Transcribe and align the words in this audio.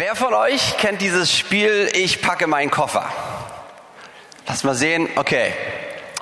Wer 0.00 0.16
von 0.16 0.32
euch 0.32 0.78
kennt 0.78 1.02
dieses 1.02 1.30
Spiel 1.30 1.90
Ich 1.92 2.22
packe 2.22 2.46
meinen 2.46 2.70
Koffer? 2.70 3.04
Lass 4.46 4.64
mal 4.64 4.74
sehen. 4.74 5.10
Okay. 5.16 5.52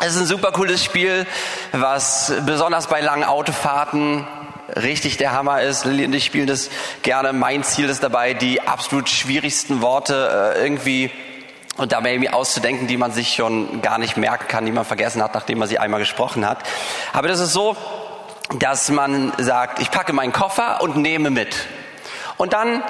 Es 0.01 0.17
ist 0.17 0.23
ein 0.23 0.27
super 0.27 0.51
cooles 0.51 0.83
Spiel, 0.83 1.29
was 1.71 2.33
besonders 2.45 2.89
bei 2.89 3.01
langen 3.01 3.23
Autofahrten 3.23 4.27
richtig 4.75 5.17
der 5.17 5.31
Hammer 5.31 5.63
ist. 5.63 5.85
Lilly 5.85 6.07
und 6.07 6.13
ich 6.13 6.25
spielen 6.25 6.49
das 6.49 6.71
gerne. 7.03 7.33
Mein 7.33 7.63
Ziel 7.63 7.89
ist 7.89 8.03
dabei, 8.03 8.35
die 8.35 8.61
absolut 8.63 9.09
schwierigsten 9.09 9.81
Worte 9.81 10.57
äh, 10.57 10.61
irgendwie 10.61 11.13
und 11.77 11.93
dabei 11.93 12.15
irgendwie 12.15 12.31
auszudenken, 12.31 12.89
die 12.89 12.97
man 12.97 13.13
sich 13.13 13.33
schon 13.37 13.81
gar 13.81 13.99
nicht 13.99 14.17
merken 14.17 14.49
kann, 14.49 14.67
die 14.67 14.73
man 14.73 14.87
vergessen 14.87 15.23
hat, 15.23 15.35
nachdem 15.35 15.59
man 15.59 15.69
sie 15.69 15.79
einmal 15.79 16.01
gesprochen 16.01 16.45
hat. 16.45 16.65
Aber 17.13 17.29
das 17.29 17.39
ist 17.39 17.53
so, 17.53 17.77
dass 18.59 18.89
man 18.89 19.33
sagt, 19.39 19.79
ich 19.79 19.93
packe 19.93 20.13
meinen 20.13 20.33
Koffer 20.33 20.81
und 20.81 20.97
nehme 20.97 21.31
mit. 21.31 21.55
Und 22.39 22.53
dann 22.53 22.83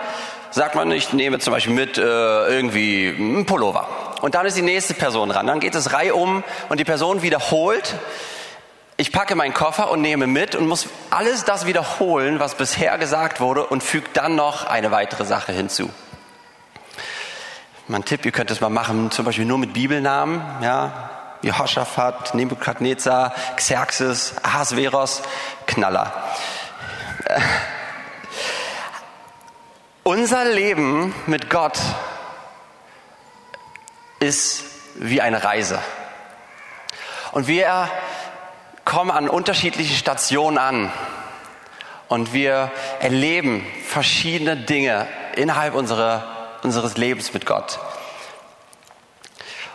sagt 0.50 0.74
man, 0.74 0.90
ich 0.92 1.12
nehme 1.12 1.38
zum 1.38 1.52
Beispiel 1.52 1.74
mit 1.74 1.98
äh, 1.98 2.00
irgendwie 2.02 3.14
einen 3.16 3.46
Pullover. 3.46 3.88
Und 4.20 4.34
dann 4.34 4.46
ist 4.46 4.56
die 4.56 4.62
nächste 4.62 4.94
Person 4.94 5.28
dran. 5.28 5.46
Dann 5.46 5.60
geht 5.60 5.74
es 5.74 5.92
Reihe 5.92 6.14
um 6.14 6.42
und 6.68 6.80
die 6.80 6.84
Person 6.84 7.22
wiederholt, 7.22 7.94
ich 9.00 9.12
packe 9.12 9.36
meinen 9.36 9.54
Koffer 9.54 9.92
und 9.92 10.00
nehme 10.00 10.26
mit 10.26 10.56
und 10.56 10.66
muss 10.66 10.88
alles 11.10 11.44
das 11.44 11.66
wiederholen, 11.66 12.40
was 12.40 12.56
bisher 12.56 12.98
gesagt 12.98 13.40
wurde 13.40 13.64
und 13.64 13.80
fügt 13.80 14.16
dann 14.16 14.34
noch 14.34 14.66
eine 14.66 14.90
weitere 14.90 15.24
Sache 15.24 15.52
hinzu. 15.52 15.88
Mein 17.86 18.04
Tipp, 18.04 18.26
ihr 18.26 18.32
könnt 18.32 18.50
es 18.50 18.60
mal 18.60 18.70
machen, 18.70 19.12
zum 19.12 19.24
Beispiel 19.24 19.44
nur 19.44 19.58
mit 19.58 19.72
Bibelnamen, 19.72 20.42
ja. 20.62 21.10
Jehoshaphat, 21.42 22.34
Nebukadnezar, 22.34 23.32
Xerxes, 23.54 24.34
Ahasveros, 24.42 25.22
Knaller. 25.66 26.12
Unser 30.08 30.46
Leben 30.46 31.14
mit 31.26 31.50
Gott 31.50 31.78
ist 34.20 34.64
wie 34.94 35.20
eine 35.20 35.44
Reise. 35.44 35.82
Und 37.32 37.46
wir 37.46 37.90
kommen 38.86 39.10
an 39.10 39.28
unterschiedlichen 39.28 39.94
Stationen 39.94 40.56
an 40.56 40.90
und 42.08 42.32
wir 42.32 42.72
erleben 43.00 43.66
verschiedene 43.86 44.56
Dinge 44.56 45.06
innerhalb 45.36 45.74
unserer, 45.74 46.24
unseres 46.62 46.96
Lebens 46.96 47.34
mit 47.34 47.44
Gott. 47.44 47.78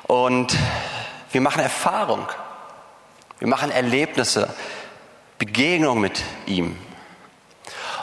Und 0.08 0.58
wir 1.32 1.42
machen 1.42 1.62
Erfahrung, 1.62 2.28
wir 3.38 3.48
machen 3.48 3.70
Erlebnisse, 3.70 4.52
Begegnung 5.38 6.02
mit 6.02 6.24
ihm. 6.48 6.76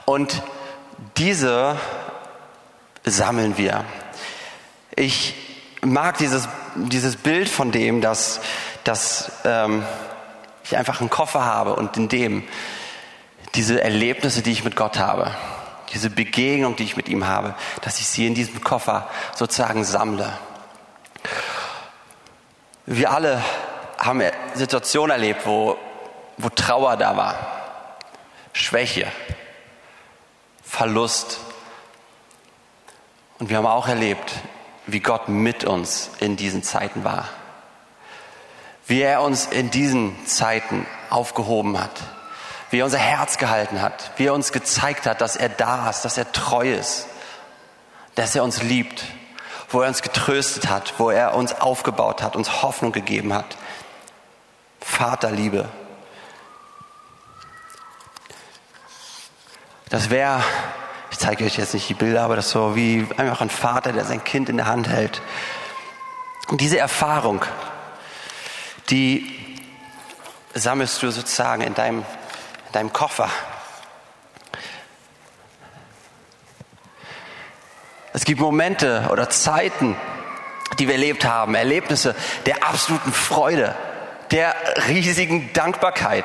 Und 0.05 0.45
diese 1.17 1.77
sammeln 3.05 3.57
wir. 3.57 3.85
Ich 4.97 5.35
mag 5.83 6.19
dieses, 6.19 6.49
dieses 6.75 7.17
Bild 7.17 7.49
von 7.49 7.73
dem, 7.73 8.01
dass, 8.01 8.41
dass 8.85 9.33
ähm, 9.45 9.85
ich 10.65 10.77
einfach 10.77 11.01
einen 11.01 11.11
Koffer 11.11 11.45
habe 11.45 11.75
und 11.75 11.97
in 11.97 12.09
dem 12.09 12.45
diese 13.55 13.83
Erlebnisse, 13.83 14.43
die 14.43 14.53
ich 14.53 14.65
mit 14.65 14.77
Gott 14.77 14.99
habe, 14.99 15.35
diese 15.93 16.11
Begegnung, 16.11 16.77
die 16.77 16.85
ich 16.85 16.97
mit 16.97 17.09
ihm 17.09 17.27
habe, 17.27 17.55
dass 17.83 17.99
ich 17.99 18.07
sie 18.07 18.27
in 18.27 18.35
diesem 18.35 18.63
Koffer 18.63 19.09
sozusagen 19.35 19.85
sammle. 19.85 20.33
Wir 22.87 23.11
alle 23.11 23.43
haben 23.99 24.23
Situationen 24.55 25.11
erlebt, 25.11 25.47
wo, 25.47 25.77
wo 26.39 26.49
Trauer 26.49 26.97
da 26.97 27.17
war, 27.17 27.35
Schwäche, 28.53 29.07
Verlust. 30.63 31.41
Und 33.41 33.49
wir 33.49 33.57
haben 33.57 33.67
auch 33.67 33.89
erlebt, 33.89 34.35
wie 34.87 35.01
Gott 35.01 35.29
mit 35.29 35.65
uns 35.65 36.11
in 36.21 36.37
diesen 36.37 36.63
Zeiten 36.63 37.05
war. 37.05 37.29
Wie 38.87 39.01
er 39.01 39.23
uns 39.23 39.47
in 39.47 39.71
diesen 39.71 40.27
Zeiten 40.27 40.87
aufgehoben 41.09 41.81
hat. 41.81 42.03
Wie 42.69 42.81
er 42.81 42.85
unser 42.85 42.99
Herz 42.99 43.39
gehalten 43.39 43.81
hat. 43.81 44.13
Wie 44.17 44.27
er 44.27 44.35
uns 44.35 44.53
gezeigt 44.53 45.07
hat, 45.07 45.23
dass 45.23 45.37
er 45.37 45.49
da 45.49 45.89
ist, 45.89 46.03
dass 46.03 46.19
er 46.19 46.31
treu 46.33 46.71
ist. 46.71 47.07
Dass 48.15 48.37
er 48.37 48.45
uns 48.45 48.63
liebt. 48.63 49.05
Wo 49.71 49.81
er 49.81 49.89
uns 49.89 50.03
getröstet 50.03 50.69
hat. 50.69 50.95
Wo 50.99 51.09
er 51.11 51.35
uns 51.35 51.59
aufgebaut 51.59 52.23
hat, 52.23 52.37
uns 52.37 52.63
Hoffnung 52.63 52.93
gegeben 52.93 53.33
hat. 53.33 53.57
Vaterliebe. 54.81 55.67
Das 59.89 60.11
wäre 60.11 60.45
zeige 61.21 61.45
euch 61.45 61.59
jetzt 61.59 61.75
nicht 61.75 61.89
die 61.89 61.95
Bilder, 61.95 62.23
aber 62.23 62.37
das 62.37 62.47
ist 62.47 62.53
so 62.53 62.75
wie 62.75 63.07
einfach 63.19 63.43
ein 63.43 63.51
Vater, 63.51 63.93
der 63.93 64.07
sein 64.07 64.25
Kind 64.25 64.49
in 64.49 64.57
der 64.57 64.67
Hand 64.67 64.89
hält. 64.89 65.21
Und 66.49 66.63
diese 66.63 66.79
Erfahrung, 66.79 67.45
die 68.89 69.31
sammelst 70.55 71.03
du 71.03 71.11
sozusagen 71.11 71.63
in 71.63 71.75
deinem, 71.75 71.99
in 71.99 72.73
deinem 72.73 72.93
Koffer. 72.93 73.29
Es 78.15 78.25
gibt 78.25 78.41
Momente 78.41 79.07
oder 79.13 79.29
Zeiten, 79.29 79.97
die 80.79 80.89
wir 80.89 80.95
erlebt 80.95 81.27
haben, 81.27 81.55
Erlebnisse 81.55 82.17
der 82.47 82.67
absoluten 82.67 83.13
Freude, 83.13 83.75
der 84.31 84.55
riesigen 84.89 85.53
Dankbarkeit 85.53 86.25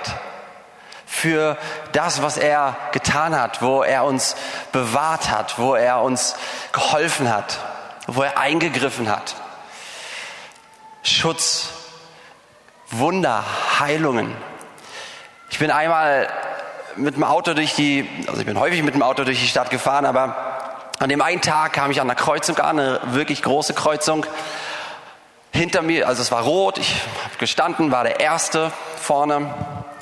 für 1.16 1.58
das, 1.94 2.22
was 2.22 2.38
er 2.38 2.76
getan 2.92 3.40
hat, 3.40 3.62
wo 3.62 3.84
er 3.84 4.03
uns 4.03 4.36
bewahrt 4.74 5.30
hat, 5.30 5.58
wo 5.58 5.74
er 5.74 6.02
uns 6.02 6.36
geholfen 6.74 7.34
hat, 7.34 7.58
wo 8.08 8.22
er 8.22 8.38
eingegriffen 8.38 9.09
hat. 9.09 9.36
Schutz, 11.03 11.70
Wunder, 12.92 13.44
Heilungen. 13.80 14.36
Ich 15.50 15.58
bin 15.58 15.72
einmal 15.72 16.28
mit 16.98 17.16
dem 17.16 17.24
Auto 17.24 17.53
durch 17.53 17.74
die, 17.76 18.08
also 18.28 18.42
ich 18.42 18.46
bin 18.46 18.59
häufig 18.59 18.84
mit 18.84 18.94
dem 18.94 19.02
Auto 19.02 19.24
durch 19.24 19.40
die 19.40 19.47
Stadt 19.47 19.70
gefahren, 19.70 20.06
aber 20.06 20.92
an 21.00 21.09
dem 21.09 21.22
einen 21.22 21.42
Tag 21.42 21.74
kam 21.74 21.92
ich 21.92 22.02
an 22.02 22.09
einer 22.09 22.20
Kreuzung 22.20 22.58
an, 22.58 22.80
eine 22.80 23.00
wirklich 23.06 23.42
große 23.42 23.74
Kreuzung. 23.74 24.26
Hinter 25.52 25.82
mir, 25.82 26.08
also 26.08 26.22
es 26.22 26.32
war 26.32 26.44
rot, 26.44 26.78
ich 26.78 27.02
habe 27.24 27.38
gestanden, 27.38 27.92
war 27.92 28.03
der 28.03 28.20
Erste 28.20 28.74
vorne. 29.02 29.53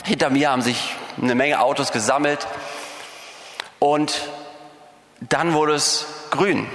Hinter 0.04 0.32
mir 0.32 0.50
haben 0.50 0.64
sich 0.64 0.96
eine 1.24 1.36
Menge 1.36 1.60
Autos 1.62 1.92
gesammelt 1.92 2.48
und 3.80 4.30
dann 5.20 5.54
wurde 5.54 5.74
es 5.74 6.06
grün. 6.32 6.68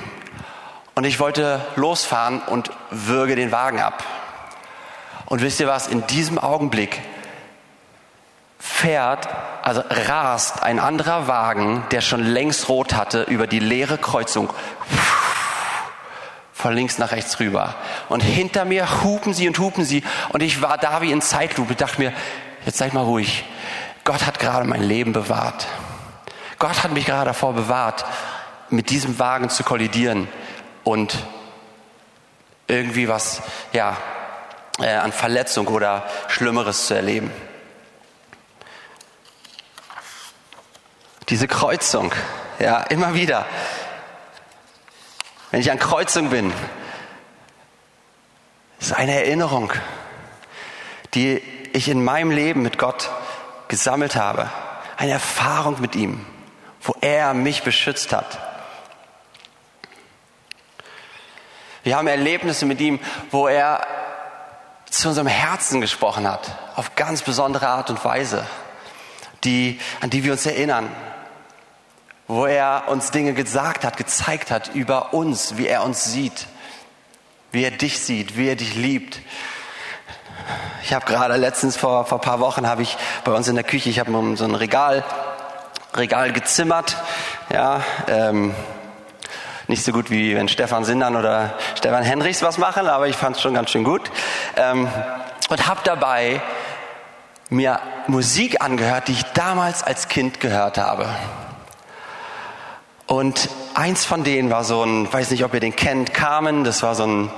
Und 0.94 1.04
ich 1.04 1.20
wollte 1.20 1.60
losfahren 1.76 2.40
und 2.40 2.70
würge 2.90 3.36
den 3.36 3.52
Wagen 3.52 3.80
ab. 3.80 4.02
Und 5.26 5.42
wisst 5.42 5.60
ihr 5.60 5.68
was? 5.68 5.86
In 5.86 6.06
diesem 6.06 6.38
Augenblick 6.38 7.00
fährt, 8.58 9.28
also 9.62 9.82
rast 9.88 10.62
ein 10.62 10.78
anderer 10.78 11.28
Wagen, 11.28 11.84
der 11.90 12.00
schon 12.00 12.24
längst 12.24 12.68
rot 12.68 12.94
hatte, 12.94 13.22
über 13.22 13.46
die 13.46 13.60
leere 13.60 13.98
Kreuzung 13.98 14.52
von 16.52 16.74
links 16.74 16.98
nach 16.98 17.12
rechts 17.12 17.38
rüber. 17.38 17.76
Und 18.08 18.20
hinter 18.20 18.64
mir 18.64 19.04
hupen 19.04 19.32
sie 19.32 19.46
und 19.46 19.58
hupen 19.58 19.84
sie. 19.84 20.02
Und 20.30 20.42
ich 20.42 20.60
war 20.60 20.76
da 20.78 21.00
wie 21.02 21.12
in 21.12 21.22
Zeitlupe, 21.22 21.76
dachte 21.76 22.00
mir, 22.00 22.12
jetzt 22.66 22.78
seid 22.78 22.94
mal 22.94 23.04
ruhig. 23.04 23.44
Gott 24.08 24.24
hat 24.24 24.38
gerade 24.38 24.66
mein 24.66 24.82
Leben 24.82 25.12
bewahrt. 25.12 25.66
Gott 26.58 26.82
hat 26.82 26.92
mich 26.92 27.04
gerade 27.04 27.26
davor 27.26 27.52
bewahrt, 27.52 28.06
mit 28.70 28.88
diesem 28.88 29.18
Wagen 29.18 29.50
zu 29.50 29.64
kollidieren 29.64 30.28
und 30.82 31.26
irgendwie 32.68 33.06
was, 33.06 33.42
ja, 33.74 33.98
äh, 34.78 34.94
an 34.94 35.12
Verletzung 35.12 35.66
oder 35.66 36.08
Schlimmeres 36.28 36.86
zu 36.86 36.94
erleben. 36.94 37.30
Diese 41.28 41.46
Kreuzung, 41.46 42.10
ja, 42.58 42.80
immer 42.84 43.12
wieder. 43.12 43.44
Wenn 45.50 45.60
ich 45.60 45.70
an 45.70 45.78
Kreuzung 45.78 46.30
bin, 46.30 46.50
ist 48.80 48.94
eine 48.94 49.16
Erinnerung, 49.16 49.70
die 51.12 51.42
ich 51.74 51.90
in 51.90 52.02
meinem 52.02 52.30
Leben 52.30 52.62
mit 52.62 52.78
Gott 52.78 53.10
gesammelt 53.68 54.16
habe. 54.16 54.50
Eine 54.96 55.12
Erfahrung 55.12 55.80
mit 55.80 55.94
ihm, 55.94 56.24
wo 56.82 56.94
er 57.00 57.34
mich 57.34 57.62
beschützt 57.62 58.12
hat. 58.12 58.38
Wir 61.84 61.96
haben 61.96 62.08
Erlebnisse 62.08 62.66
mit 62.66 62.80
ihm, 62.80 62.98
wo 63.30 63.46
er 63.46 63.86
zu 64.90 65.08
unserem 65.08 65.26
Herzen 65.26 65.80
gesprochen 65.80 66.26
hat, 66.26 66.56
auf 66.76 66.96
ganz 66.96 67.22
besondere 67.22 67.68
Art 67.68 67.90
und 67.90 68.04
Weise, 68.04 68.44
die, 69.44 69.80
an 70.00 70.10
die 70.10 70.24
wir 70.24 70.32
uns 70.32 70.44
erinnern, 70.46 70.90
wo 72.26 72.46
er 72.46 72.84
uns 72.88 73.10
Dinge 73.10 73.32
gesagt 73.32 73.84
hat, 73.84 73.96
gezeigt 73.96 74.50
hat 74.50 74.74
über 74.74 75.14
uns, 75.14 75.56
wie 75.56 75.66
er 75.66 75.82
uns 75.82 76.04
sieht, 76.04 76.46
wie 77.52 77.64
er 77.64 77.70
dich 77.70 78.00
sieht, 78.00 78.36
wie 78.36 78.48
er 78.48 78.56
dich 78.56 78.74
liebt, 78.74 79.20
ich 80.82 80.92
habe 80.92 81.06
gerade 81.06 81.36
letztens 81.36 81.76
vor, 81.76 82.04
vor 82.04 82.20
paar 82.20 82.40
Wochen 82.40 82.66
habe 82.66 82.82
ich 82.82 82.96
bei 83.24 83.32
uns 83.32 83.48
in 83.48 83.54
der 83.54 83.64
Küche, 83.64 83.90
ich 83.90 83.98
habe 83.98 84.12
so 84.36 84.44
ein 84.44 84.54
Regal, 84.54 85.04
Regal 85.94 86.32
gezimmert, 86.32 86.96
ja, 87.52 87.80
ähm, 88.08 88.54
Nicht 89.68 89.84
so 89.84 89.92
gut 89.92 90.10
wie 90.10 90.34
wenn 90.34 90.48
Stefan 90.48 90.84
Sindern 90.84 91.14
oder 91.14 91.52
Stefan 91.76 92.02
Henrichs 92.02 92.42
was 92.42 92.56
machen, 92.56 92.86
aber 92.88 93.06
ich 93.06 93.16
fand 93.16 93.36
es 93.36 93.42
schon 93.42 93.52
ganz 93.52 93.70
schön 93.70 93.84
gut. 93.84 94.10
Ähm, 94.56 94.88
und 95.50 95.68
habe 95.68 95.80
dabei 95.84 96.40
mir 97.50 97.80
Musik 98.06 98.62
angehört, 98.62 99.08
die 99.08 99.12
ich 99.12 99.24
damals 99.34 99.82
als 99.82 100.08
Kind 100.08 100.40
gehört 100.40 100.78
habe. 100.78 101.06
Und 103.06 103.50
eins 103.74 104.06
von 104.06 104.24
denen 104.24 104.50
war 104.50 104.64
so 104.64 104.82
ein, 104.82 105.12
weiß 105.12 105.30
nicht, 105.30 105.44
ob 105.44 105.52
ihr 105.52 105.60
den 105.60 105.76
kennt, 105.76 106.14
Carmen, 106.14 106.64
das 106.64 106.82
war 106.82 106.94
so 106.94 107.06
ein 107.06 107.30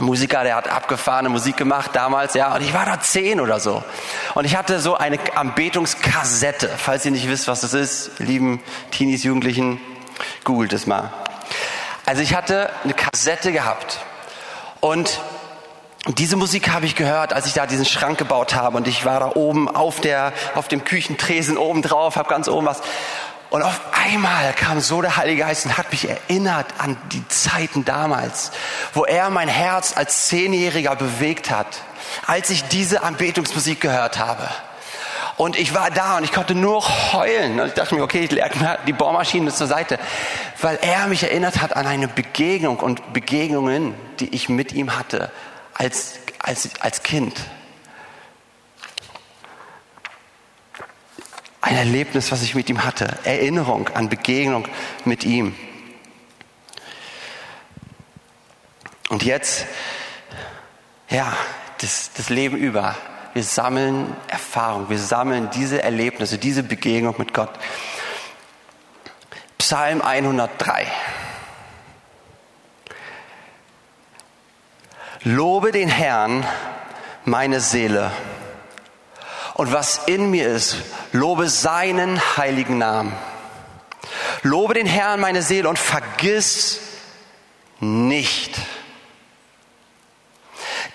Musiker, 0.00 0.42
der 0.42 0.56
hat 0.56 0.68
abgefahrene 0.68 1.28
Musik 1.28 1.56
gemacht 1.56 1.90
damals, 1.94 2.34
ja, 2.34 2.52
und 2.54 2.62
ich 2.62 2.74
war 2.74 2.84
da 2.84 3.00
zehn 3.00 3.40
oder 3.40 3.60
so. 3.60 3.84
Und 4.34 4.44
ich 4.44 4.56
hatte 4.56 4.80
so 4.80 4.96
eine 4.96 5.18
Anbetungskassette, 5.36 6.68
falls 6.76 7.04
ihr 7.04 7.12
nicht 7.12 7.28
wisst, 7.28 7.46
was 7.46 7.60
das 7.60 7.74
ist, 7.74 8.18
lieben 8.18 8.60
Teenies, 8.90 9.22
Jugendlichen, 9.22 9.80
googelt 10.42 10.72
es 10.72 10.86
mal. 10.86 11.12
Also 12.06 12.22
ich 12.22 12.34
hatte 12.34 12.70
eine 12.82 12.94
Kassette 12.94 13.52
gehabt 13.52 14.00
und 14.80 15.20
diese 16.06 16.36
Musik 16.36 16.68
habe 16.68 16.84
ich 16.84 16.96
gehört, 16.96 17.32
als 17.32 17.46
ich 17.46 17.54
da 17.54 17.66
diesen 17.66 17.86
Schrank 17.86 18.18
gebaut 18.18 18.54
habe 18.54 18.76
und 18.76 18.86
ich 18.86 19.06
war 19.06 19.20
da 19.20 19.32
oben 19.36 19.74
auf 19.74 20.00
der, 20.00 20.34
auf 20.54 20.68
dem 20.68 20.84
Küchentresen 20.84 21.56
oben 21.56 21.80
drauf, 21.80 22.16
habe 22.16 22.28
ganz 22.28 22.46
oben 22.46 22.66
was 22.66 22.82
und 23.54 23.62
auf 23.62 23.80
einmal 23.92 24.52
kam 24.54 24.80
so 24.80 25.00
der 25.00 25.16
Heilige 25.16 25.42
Geist 25.42 25.64
und 25.64 25.78
hat 25.78 25.92
mich 25.92 26.10
erinnert 26.10 26.66
an 26.78 26.96
die 27.12 27.24
Zeiten 27.28 27.84
damals, 27.84 28.50
wo 28.94 29.04
er 29.04 29.30
mein 29.30 29.46
Herz 29.46 29.96
als 29.96 30.26
Zehnjähriger 30.26 30.96
bewegt 30.96 31.52
hat, 31.52 31.68
als 32.26 32.50
ich 32.50 32.64
diese 32.64 33.04
Anbetungsmusik 33.04 33.80
gehört 33.80 34.18
habe. 34.18 34.48
Und 35.36 35.56
ich 35.56 35.72
war 35.72 35.92
da 35.92 36.16
und 36.16 36.24
ich 36.24 36.32
konnte 36.32 36.56
nur 36.56 36.82
heulen. 37.12 37.60
Und 37.60 37.68
ich 37.68 37.74
dachte 37.74 37.94
mir, 37.94 38.02
okay, 38.02 38.28
ich 38.28 38.60
mal 38.60 38.76
die 38.88 38.92
Bohrmaschine 38.92 39.54
zur 39.54 39.68
Seite, 39.68 40.00
weil 40.60 40.76
er 40.82 41.06
mich 41.06 41.22
erinnert 41.22 41.62
hat 41.62 41.76
an 41.76 41.86
eine 41.86 42.08
Begegnung 42.08 42.80
und 42.80 43.12
Begegnungen, 43.12 43.94
die 44.18 44.34
ich 44.34 44.48
mit 44.48 44.72
ihm 44.72 44.98
hatte 44.98 45.30
als, 45.74 46.14
als, 46.40 46.70
als 46.80 47.04
Kind. 47.04 47.40
Ein 51.64 51.76
Erlebnis, 51.76 52.30
was 52.30 52.42
ich 52.42 52.54
mit 52.54 52.68
ihm 52.68 52.84
hatte. 52.84 53.20
Erinnerung 53.24 53.88
an 53.88 54.10
Begegnung 54.10 54.68
mit 55.06 55.24
ihm. 55.24 55.56
Und 59.08 59.22
jetzt, 59.22 59.64
ja, 61.08 61.34
das, 61.80 62.10
das 62.14 62.28
Leben 62.28 62.58
über. 62.58 62.94
Wir 63.32 63.42
sammeln 63.42 64.14
Erfahrung, 64.28 64.90
wir 64.90 64.98
sammeln 64.98 65.48
diese 65.54 65.82
Erlebnisse, 65.82 66.36
diese 66.36 66.62
Begegnung 66.64 67.14
mit 67.16 67.32
Gott. 67.32 67.58
Psalm 69.56 70.02
103. 70.02 70.86
Lobe 75.22 75.72
den 75.72 75.88
Herrn, 75.88 76.46
meine 77.24 77.60
Seele 77.60 78.10
und 79.54 79.72
was 79.72 80.02
in 80.06 80.30
mir 80.30 80.48
ist, 80.48 80.76
lobe 81.12 81.48
seinen 81.48 82.20
heiligen 82.36 82.78
Namen. 82.78 83.12
Lobe 84.42 84.74
den 84.74 84.86
Herrn 84.86 85.20
meine 85.20 85.42
Seele 85.42 85.68
und 85.68 85.78
vergiss 85.78 86.80
nicht. 87.80 88.58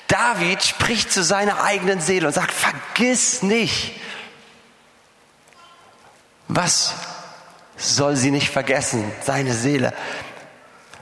David 0.07 0.63
spricht 0.63 1.11
zu 1.11 1.23
seiner 1.23 1.63
eigenen 1.63 2.01
Seele 2.01 2.27
und 2.27 2.33
sagt, 2.33 2.51
vergiss 2.51 3.43
nicht. 3.43 3.93
Was 6.47 6.93
soll 7.77 8.15
sie 8.15 8.31
nicht 8.31 8.49
vergessen, 8.49 9.09
seine 9.23 9.53
Seele, 9.53 9.93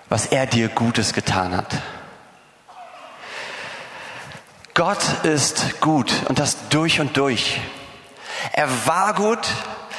was 0.09 0.27
er 0.27 0.45
dir 0.45 0.67
Gutes 0.69 1.13
getan 1.13 1.55
hat? 1.55 1.73
Gott 4.77 5.23
ist 5.23 5.81
gut 5.81 6.13
und 6.29 6.37
das 6.37 6.69
durch 6.69 6.99
und 6.99 7.17
durch. 7.17 7.59
Er 8.53 8.69
war 8.85 9.15
gut, 9.15 9.39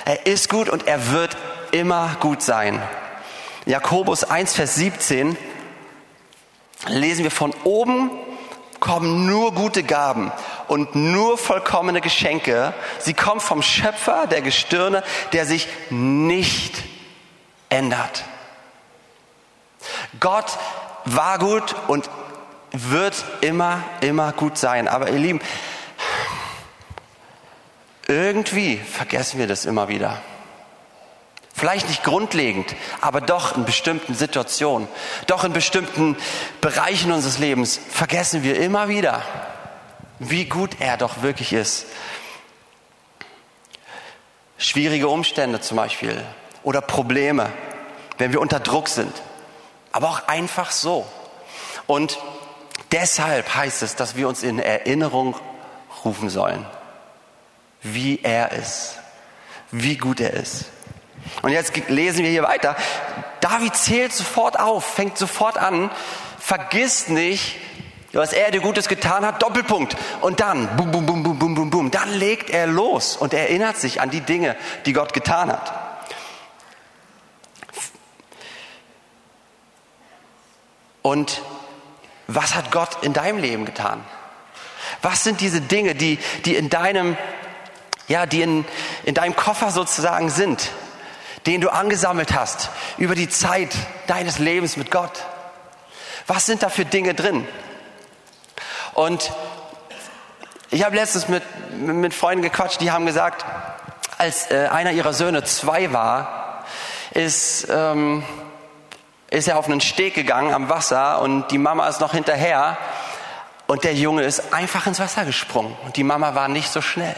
er 0.05 0.27
ist 0.27 0.49
gut 0.49 0.69
und 0.69 0.87
er 0.87 1.11
wird 1.11 1.37
immer 1.73 2.17
gut 2.21 2.43
sein. 2.43 2.81
Jakobus 3.67 4.23
1, 4.23 4.55
Vers 4.55 4.77
17 4.77 5.37
lesen 6.87 7.25
wir 7.25 7.33
von 7.33 7.53
oben 7.65 8.09
kommen 8.79 9.27
nur 9.27 9.53
gute 9.53 9.83
Gaben 9.83 10.31
und 10.69 10.95
nur 10.95 11.39
vollkommene 11.39 12.01
Geschenke. 12.01 12.73
Sie 13.01 13.15
kommen 13.15 13.41
vom 13.41 13.63
Schöpfer 13.63 14.29
der 14.29 14.43
Gestirne, 14.43 15.03
der 15.33 15.45
sich 15.45 15.67
nicht 15.91 16.85
ändert. 17.69 18.23
Gott 20.21 20.57
war 21.05 21.41
gut 21.41 21.75
und 21.89 22.09
wird 22.73 23.25
immer, 23.41 23.83
immer 24.01 24.33
gut 24.33 24.59
sein. 24.59 24.89
Aber 24.89 25.11
ihr 25.11 25.19
Lieben, 25.19 25.41
irgendwie 28.07 28.77
vergessen 28.79 29.39
wir 29.39 29.47
das 29.47 29.65
immer 29.65 29.89
wieder. 29.89 30.21
Vielleicht 31.55 31.89
nicht 31.89 32.05
grundlegend, 32.05 32.77
aber 33.01 33.21
doch 33.21 33.57
in 33.57 33.65
bestimmten 33.65 34.15
Situationen, 34.15 34.87
doch 35.27 35.43
in 35.43 35.53
bestimmten 35.53 36.17
Bereichen 36.61 37.11
unseres 37.11 37.39
Lebens 37.39 37.81
vergessen 37.91 38.45
wir 38.45 38.61
immer 38.61 38.89
wieder, 38.89 39.23
wie 40.21 40.45
gut 40.45 40.77
er 40.79 40.97
doch 40.97 41.23
wirklich 41.23 41.53
ist. 41.53 41.87
Schwierige 44.57 45.09
Umstände 45.09 45.61
zum 45.61 45.77
Beispiel 45.77 46.25
oder 46.63 46.81
Probleme, 46.81 47.51
wenn 48.19 48.33
wir 48.33 48.41
unter 48.41 48.61
Druck 48.61 48.89
sind, 48.89 49.13
aber 49.91 50.11
auch 50.11 50.29
einfach 50.29 50.71
so. 50.71 51.07
Und 51.89 52.19
Deshalb 52.93 53.55
heißt 53.55 53.83
es, 53.83 53.97
dass 53.97 54.17
wir 54.17 54.29
uns 54.29 54.43
in 54.43 54.59
Erinnerung 54.59 55.37
rufen 56.05 56.31
sollen, 56.31 56.65
wie 57.83 58.21
er 58.23 58.53
ist, 58.53 58.99
wie 59.71 59.97
gut 59.97 60.21
er 60.21 60.33
ist. 60.33 60.67
Und 61.43 61.51
jetzt 61.51 61.77
lesen 61.89 62.25
wir 62.25 62.31
hier 62.31 62.45
weiter. 62.45 62.77
David 63.41 63.77
zählt 63.77 64.13
sofort 64.13 64.59
auf, 64.59 64.85
fängt 64.85 65.19
sofort 65.19 65.59
an, 65.59 65.91
vergiss 66.39 67.09
nicht, 67.09 67.57
was 68.13 68.33
er 68.33 68.51
dir 68.51 68.61
Gutes 68.61 68.89
getan 68.89 69.25
hat, 69.25 69.43
Doppelpunkt. 69.43 69.97
Und 70.23 70.41
dann, 70.41 70.77
bum, 70.77 70.91
bum, 70.91 71.05
bum, 71.05 71.23
bum, 71.23 71.39
bum, 71.39 71.55
bum, 71.55 71.71
bum, 71.71 71.91
dann 71.91 72.13
legt 72.15 72.49
er 72.51 72.67
los 72.67 73.17
und 73.17 73.35
erinnert 73.35 73.77
sich 73.77 74.01
an 74.01 74.11
die 74.11 74.23
Dinge, 74.23 74.57
die 74.87 74.93
Gott 74.95 75.13
getan 75.13 75.53
hat. 75.53 75.73
Und 81.03 81.43
was 82.29 82.55
hat 82.55 82.71
Gott 82.71 83.03
in 83.03 83.15
deinem 83.15 83.39
Leben 83.39 83.65
getan? 83.65 84.05
Was 85.03 85.25
sind 85.25 85.41
diese 85.41 85.61
Dinge, 85.61 85.95
die, 85.95 86.19
die 86.45 86.55
in 86.55 86.69
deinem, 86.69 87.17
ja, 88.07 88.27
die 88.27 88.43
in, 88.43 88.65
in 89.05 89.15
deinem 89.15 89.35
Koffer 89.35 89.71
sozusagen 89.71 90.31
sind, 90.31 90.71
den 91.47 91.61
du 91.61 91.71
angesammelt 91.71 92.35
hast 92.35 92.71
über 92.99 93.15
die 93.15 93.29
Zeit 93.29 93.75
deines 94.07 94.39
Lebens 94.39 94.77
mit 94.77 94.91
Gott? 94.91 95.25
Was 96.27 96.45
sind 96.45 96.63
da 96.63 96.69
für 96.69 96.85
Dinge 96.85 97.15
drin? 97.15 97.49
Und 98.93 99.33
ich 100.71 100.85
habe 100.85 100.97
letztens 100.97 101.29
mit, 101.29 101.43
mit 101.79 102.13
Freunden 102.13 102.43
gequatscht, 102.43 102.83
die 102.83 102.91
haben 102.91 103.07
gesagt, 103.07 103.47
als 104.19 104.51
äh, 104.51 104.69
einer 104.71 104.93
ihrer 104.93 105.15
Söhne 105.15 105.45
zwei 105.45 105.95
war, 105.95 106.67
ist, 107.13 107.69
ähm, 107.71 108.23
ist 109.31 109.49
er 109.49 109.59
auf 109.59 109.67
einen 109.67 109.81
Steg 109.81 110.15
gegangen 110.15 110.55
am 110.55 110.69
Wasser 110.69 111.21
und 111.21 111.51
die 111.51 111.59
Mama 111.59 111.87
ist 111.89 112.01
noch 112.01 112.13
hinterher 112.13 112.79
und 113.67 113.85
der 113.85 113.95
Junge 113.95 114.23
ist 114.23 114.53
einfach 114.55 114.87
ins 114.87 115.01
Wasser 115.01 115.25
gesprungen 115.25 115.77
und 115.85 115.97
die 115.97 116.05
Mama 116.05 116.35
war 116.35 116.49
nicht 116.49 116.73
so 116.73 116.81
schnell. 116.81 117.17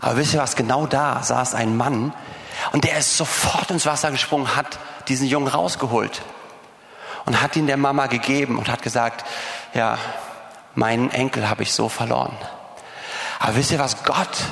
Aber 0.00 0.16
wisst 0.16 0.34
ihr 0.34 0.40
was, 0.40 0.56
genau 0.56 0.86
da 0.86 1.22
saß 1.22 1.54
ein 1.54 1.76
Mann 1.76 2.12
und 2.72 2.84
der 2.84 2.98
ist 2.98 3.16
sofort 3.16 3.70
ins 3.70 3.86
Wasser 3.86 4.10
gesprungen, 4.10 4.56
hat 4.56 4.78
diesen 5.08 5.26
Jungen 5.26 5.48
rausgeholt 5.48 6.22
und 7.24 7.40
hat 7.40 7.56
ihn 7.56 7.66
der 7.66 7.76
Mama 7.76 8.06
gegeben 8.06 8.58
und 8.58 8.68
hat 8.68 8.82
gesagt, 8.82 9.24
ja, 9.74 9.98
meinen 10.74 11.10
Enkel 11.10 11.48
habe 11.48 11.62
ich 11.62 11.72
so 11.72 11.88
verloren. 11.88 12.36
Aber 13.38 13.56
wisst 13.56 13.72
ihr 13.72 13.78
was, 13.78 14.04
Gott 14.04 14.44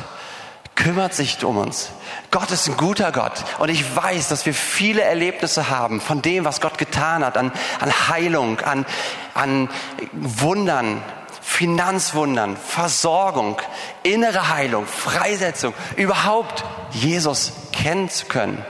kümmert 0.83 1.15
sich 1.15 1.45
um 1.45 1.59
uns. 1.59 1.91
Gott 2.31 2.51
ist 2.51 2.69
ein 2.69 2.77
guter 2.77 3.13
Gott. 3.13 3.45
Und 3.59 3.69
ich 3.69 3.85
weiß, 3.95 4.29
dass 4.29 4.47
wir 4.47 4.55
viele 4.55 5.03
Erlebnisse 5.03 5.69
haben 5.69 6.01
von 6.01 6.23
dem, 6.23 6.45
was 6.45 6.61
Gott 6.61 6.79
getan 6.79 7.25
hat, 7.25 7.37
an, 7.37 7.53
an 7.81 8.09
Heilung, 8.09 8.61
an, 8.61 8.87
an 9.35 9.69
Wundern, 10.13 11.03
Finanzwundern, 11.43 12.57
Versorgung, 12.57 13.61
innere 14.03 14.49
Heilung, 14.49 14.87
Freisetzung, 14.87 15.75
überhaupt 15.97 16.65
Jesus 16.93 17.53
kennen 17.73 18.09
zu 18.09 18.27
können. 18.27 18.65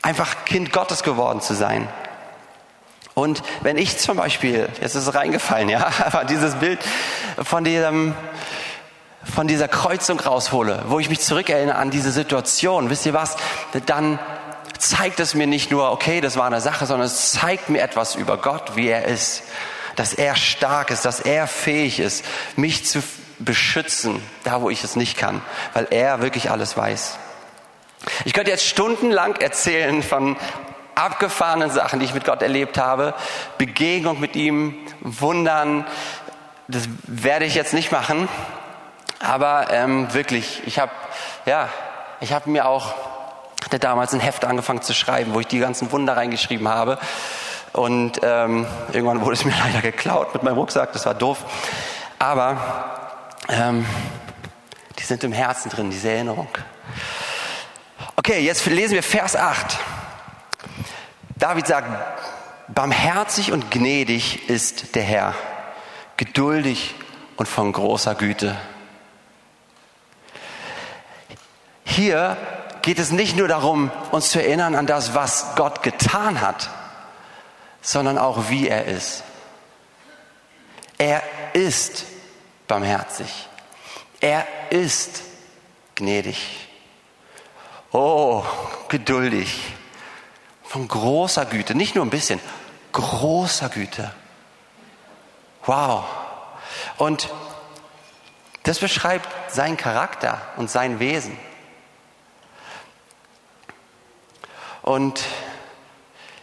Einfach 0.00 0.44
Kind 0.46 0.72
Gottes 0.72 1.02
geworden 1.02 1.40
zu 1.42 1.54
sein. 1.54 1.88
Und 3.14 3.42
wenn 3.62 3.76
ich 3.76 3.98
zum 3.98 4.16
Beispiel, 4.16 4.68
jetzt 4.80 4.94
ist 4.94 5.06
es 5.06 5.14
reingefallen, 5.14 5.68
ja, 5.68 5.90
aber 6.06 6.24
dieses 6.24 6.54
Bild 6.54 6.78
von 7.42 7.64
diesem 7.64 8.14
von 9.32 9.46
dieser 9.46 9.68
Kreuzung 9.68 10.20
raushole, 10.20 10.84
wo 10.88 10.98
ich 10.98 11.08
mich 11.08 11.20
zurückerinnere 11.20 11.76
an 11.76 11.90
diese 11.90 12.10
Situation, 12.10 12.90
wisst 12.90 13.06
ihr 13.06 13.14
was, 13.14 13.36
dann 13.86 14.18
zeigt 14.78 15.20
es 15.20 15.34
mir 15.34 15.46
nicht 15.46 15.70
nur, 15.70 15.90
okay, 15.90 16.20
das 16.20 16.36
war 16.36 16.46
eine 16.46 16.60
Sache, 16.60 16.86
sondern 16.86 17.06
es 17.06 17.32
zeigt 17.32 17.68
mir 17.68 17.80
etwas 17.80 18.14
über 18.14 18.38
Gott, 18.38 18.76
wie 18.76 18.88
er 18.88 19.04
ist. 19.04 19.42
Dass 19.96 20.14
er 20.14 20.36
stark 20.36 20.90
ist, 20.90 21.04
dass 21.04 21.20
er 21.20 21.48
fähig 21.48 21.98
ist, 21.98 22.24
mich 22.56 22.86
zu 22.86 23.02
beschützen, 23.40 24.22
da 24.44 24.62
wo 24.62 24.70
ich 24.70 24.84
es 24.84 24.96
nicht 24.96 25.16
kann, 25.16 25.42
weil 25.74 25.88
er 25.90 26.22
wirklich 26.22 26.50
alles 26.50 26.76
weiß. 26.76 27.18
Ich 28.24 28.32
könnte 28.32 28.50
jetzt 28.50 28.64
stundenlang 28.64 29.36
erzählen 29.36 30.02
von 30.02 30.36
abgefahrenen 30.94 31.70
Sachen, 31.70 31.98
die 31.98 32.06
ich 32.06 32.14
mit 32.14 32.24
Gott 32.24 32.42
erlebt 32.42 32.78
habe, 32.78 33.14
Begegnung 33.56 34.20
mit 34.20 34.36
ihm, 34.36 34.74
Wundern. 35.00 35.84
Das 36.68 36.88
werde 37.04 37.44
ich 37.44 37.54
jetzt 37.54 37.74
nicht 37.74 37.92
machen, 37.92 38.28
aber 39.20 39.70
ähm, 39.70 40.12
wirklich, 40.14 40.62
ich 40.66 40.78
habe 40.78 40.92
ja, 41.46 41.68
ich 42.20 42.32
habe 42.32 42.50
mir 42.50 42.66
auch 42.66 42.94
damals 43.80 44.14
ein 44.14 44.20
Heft 44.20 44.44
angefangen 44.44 44.82
zu 44.82 44.94
schreiben, 44.94 45.34
wo 45.34 45.40
ich 45.40 45.46
die 45.46 45.58
ganzen 45.58 45.90
Wunder 45.92 46.16
reingeschrieben 46.16 46.68
habe. 46.68 46.98
Und 47.72 48.20
ähm, 48.22 48.66
irgendwann 48.92 49.20
wurde 49.20 49.34
es 49.34 49.44
mir 49.44 49.54
leider 49.64 49.82
geklaut 49.82 50.34
mit 50.34 50.42
meinem 50.42 50.58
Rucksack, 50.58 50.92
das 50.92 51.06
war 51.06 51.14
doof. 51.14 51.38
Aber 52.18 52.58
ähm, 53.48 53.86
die 54.98 55.04
sind 55.04 55.22
im 55.24 55.32
Herzen 55.32 55.70
drin, 55.70 55.90
diese 55.90 56.10
Erinnerung. 56.10 56.48
Okay, 58.16 58.40
jetzt 58.40 58.66
lesen 58.66 58.94
wir 58.94 59.02
Vers 59.02 59.36
8. 59.36 59.78
David 61.36 61.66
sagt, 61.66 61.88
barmherzig 62.68 63.52
und 63.52 63.70
gnädig 63.70 64.48
ist 64.50 64.96
der 64.96 65.04
Herr, 65.04 65.34
geduldig 66.16 66.94
und 67.36 67.46
von 67.46 67.72
großer 67.72 68.16
Güte. 68.16 68.56
Hier 71.88 72.36
geht 72.82 72.98
es 72.98 73.10
nicht 73.10 73.34
nur 73.34 73.48
darum, 73.48 73.90
uns 74.10 74.30
zu 74.30 74.40
erinnern 74.42 74.74
an 74.74 74.86
das, 74.86 75.14
was 75.14 75.54
Gott 75.56 75.82
getan 75.82 76.42
hat, 76.42 76.68
sondern 77.80 78.18
auch 78.18 78.50
wie 78.50 78.68
er 78.68 78.84
ist. 78.84 79.24
Er 80.98 81.22
ist 81.54 82.04
barmherzig. 82.66 83.48
Er 84.20 84.46
ist 84.68 85.22
gnädig. 85.94 86.68
Oh, 87.90 88.44
geduldig. 88.88 89.72
Von 90.64 90.88
großer 90.88 91.46
Güte. 91.46 91.74
Nicht 91.74 91.94
nur 91.94 92.04
ein 92.04 92.10
bisschen, 92.10 92.38
großer 92.92 93.70
Güte. 93.70 94.12
Wow. 95.64 96.04
Und 96.98 97.30
das 98.64 98.78
beschreibt 98.78 99.50
seinen 99.50 99.78
Charakter 99.78 100.42
und 100.58 100.70
sein 100.70 101.00
Wesen. 101.00 101.47
Und 104.88 105.20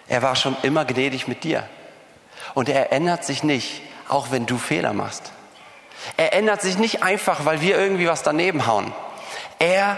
er 0.07 0.21
war 0.21 0.35
schon 0.35 0.55
immer 0.61 0.85
gnädig 0.85 1.27
mit 1.27 1.43
dir. 1.43 1.67
Und 2.53 2.69
er 2.69 2.91
ändert 2.91 3.23
sich 3.23 3.41
nicht, 3.41 3.81
auch 4.07 4.29
wenn 4.29 4.45
du 4.45 4.59
Fehler 4.59 4.93
machst. 4.93 5.31
Er 6.15 6.33
ändert 6.33 6.61
sich 6.61 6.77
nicht 6.77 7.01
einfach, 7.01 7.45
weil 7.45 7.61
wir 7.61 7.75
irgendwie 7.75 8.07
was 8.07 8.21
daneben 8.21 8.67
hauen. 8.67 8.93
Er 9.57 9.97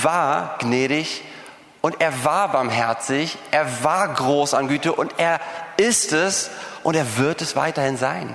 war 0.00 0.56
gnädig 0.60 1.24
und 1.82 2.00
er 2.00 2.24
war 2.24 2.52
barmherzig, 2.52 3.36
er 3.50 3.84
war 3.84 4.14
groß 4.14 4.54
an 4.54 4.68
Güte 4.68 4.94
und 4.94 5.12
er 5.18 5.38
ist 5.76 6.14
es 6.14 6.50
und 6.84 6.96
er 6.96 7.18
wird 7.18 7.42
es 7.42 7.54
weiterhin 7.54 7.98
sein. 7.98 8.34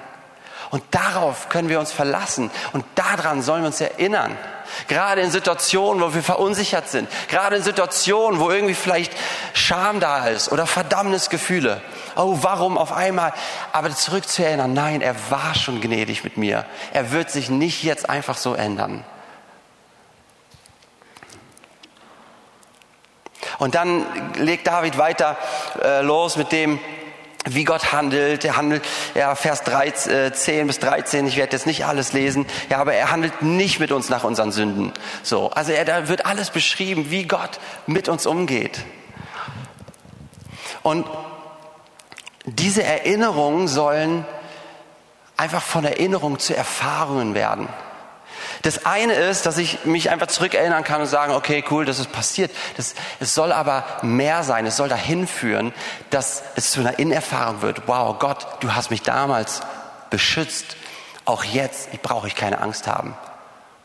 Und 0.70 0.84
darauf 0.92 1.50
können 1.50 1.70
wir 1.70 1.80
uns 1.80 1.92
verlassen 1.92 2.52
und 2.72 2.86
daran 2.94 3.42
sollen 3.42 3.64
wir 3.64 3.68
uns 3.68 3.82
erinnern. 3.82 4.38
Gerade 4.88 5.22
in 5.22 5.32
Situationen, 5.32 6.02
wo 6.04 6.14
wir 6.14 6.24
verunsichert 6.24 6.90
sind, 6.90 7.10
gerade 7.30 7.58
in 7.58 7.64
Situationen, 7.64 8.40
wo 8.40 8.50
irgendwie 8.50 8.74
vielleicht 8.74 9.14
Scham 9.54 10.00
da 10.00 10.28
ist 10.28 10.52
oder 10.52 10.68
Verdammnisgefühle. 10.68 11.82
Oh, 12.16 12.40
warum 12.42 12.78
auf 12.78 12.92
einmal? 12.92 13.34
Aber 13.72 13.90
zurückzuerinnern, 13.92 14.74
nein, 14.74 15.02
er 15.02 15.16
war 15.30 15.56
schon 15.56 15.82
gnädig 15.82 16.24
mit 16.24 16.38
mir. 16.38 16.66
Er 16.94 17.12
wird 17.12 17.32
sich 17.32 17.50
nicht 17.50 17.84
jetzt 17.84 18.10
einfach 18.10 18.38
so 18.38 18.54
ändern. 18.54 19.04
Und 23.62 23.76
dann 23.76 24.06
legt 24.36 24.66
David 24.66 24.98
weiter 24.98 25.38
äh, 25.84 26.02
los 26.02 26.36
mit 26.36 26.52
dem, 26.52 26.80
wie 27.46 27.64
Gott 27.64 27.92
handelt. 27.92 28.46
Er 28.46 28.58
handelt, 28.58 28.84
ja, 29.16 29.36
Vers 29.36 29.64
13, 29.64 30.34
10 30.34 30.60
äh, 30.60 30.64
bis 30.66 30.80
13, 30.80 31.28
ich 31.28 31.38
werde 31.38 31.56
jetzt 31.56 31.66
nicht 31.66 31.86
alles 31.86 32.14
lesen, 32.14 32.46
ja, 32.70 32.80
aber 32.80 32.94
er 32.94 33.12
handelt 33.12 33.42
nicht 33.42 33.80
mit 33.80 33.92
uns 33.92 34.10
nach 34.10 34.24
unseren 34.24 34.52
Sünden. 34.52 34.94
So, 35.24 35.50
also 35.52 35.72
er, 35.72 35.86
da 35.86 36.08
wird 36.08 36.26
alles 36.26 36.50
beschrieben, 36.50 37.10
wie 37.10 37.26
Gott 37.26 37.60
mit 37.88 38.10
uns 38.10 38.26
umgeht. 38.26 38.80
Und 40.84 41.06
diese 42.46 42.84
Erinnerungen 42.84 43.68
sollen 43.68 44.26
einfach 45.38 45.62
von 45.62 45.86
Erinnerung 45.86 46.40
zu 46.40 46.56
Erfahrungen 46.56 47.34
werden. 47.34 47.68
Das 48.62 48.86
eine 48.86 49.14
ist, 49.14 49.46
dass 49.46 49.58
ich 49.58 49.86
mich 49.86 50.10
einfach 50.10 50.28
zurückerinnern 50.28 50.84
kann 50.84 51.02
und 51.02 51.08
sagen, 51.08 51.34
okay, 51.34 51.64
cool, 51.72 51.86
das 51.86 52.00
ist 52.00 52.12
passiert. 52.12 52.52
Das, 52.78 52.94
es 53.20 53.34
soll 53.34 53.52
aber 53.52 53.84
mehr 54.04 54.44
sein. 54.44 54.66
Es 54.66 54.78
soll 54.78 54.90
dahin 54.90 55.26
führen, 55.28 55.74
dass 56.12 56.44
es 56.56 56.72
zu 56.72 56.82
einer 56.82 57.00
Innerfahrung 57.00 57.62
wird. 57.62 57.88
Wow, 57.88 58.20
Gott, 58.20 58.48
du 58.60 58.76
hast 58.76 58.92
mich 58.92 59.02
damals 59.02 59.62
beschützt. 60.10 60.76
Auch 61.26 61.44
jetzt 61.44 61.90
ich 61.92 62.02
brauche 62.02 62.28
ich 62.28 62.36
keine 62.36 62.62
Angst 62.62 62.88
haben, 62.88 63.16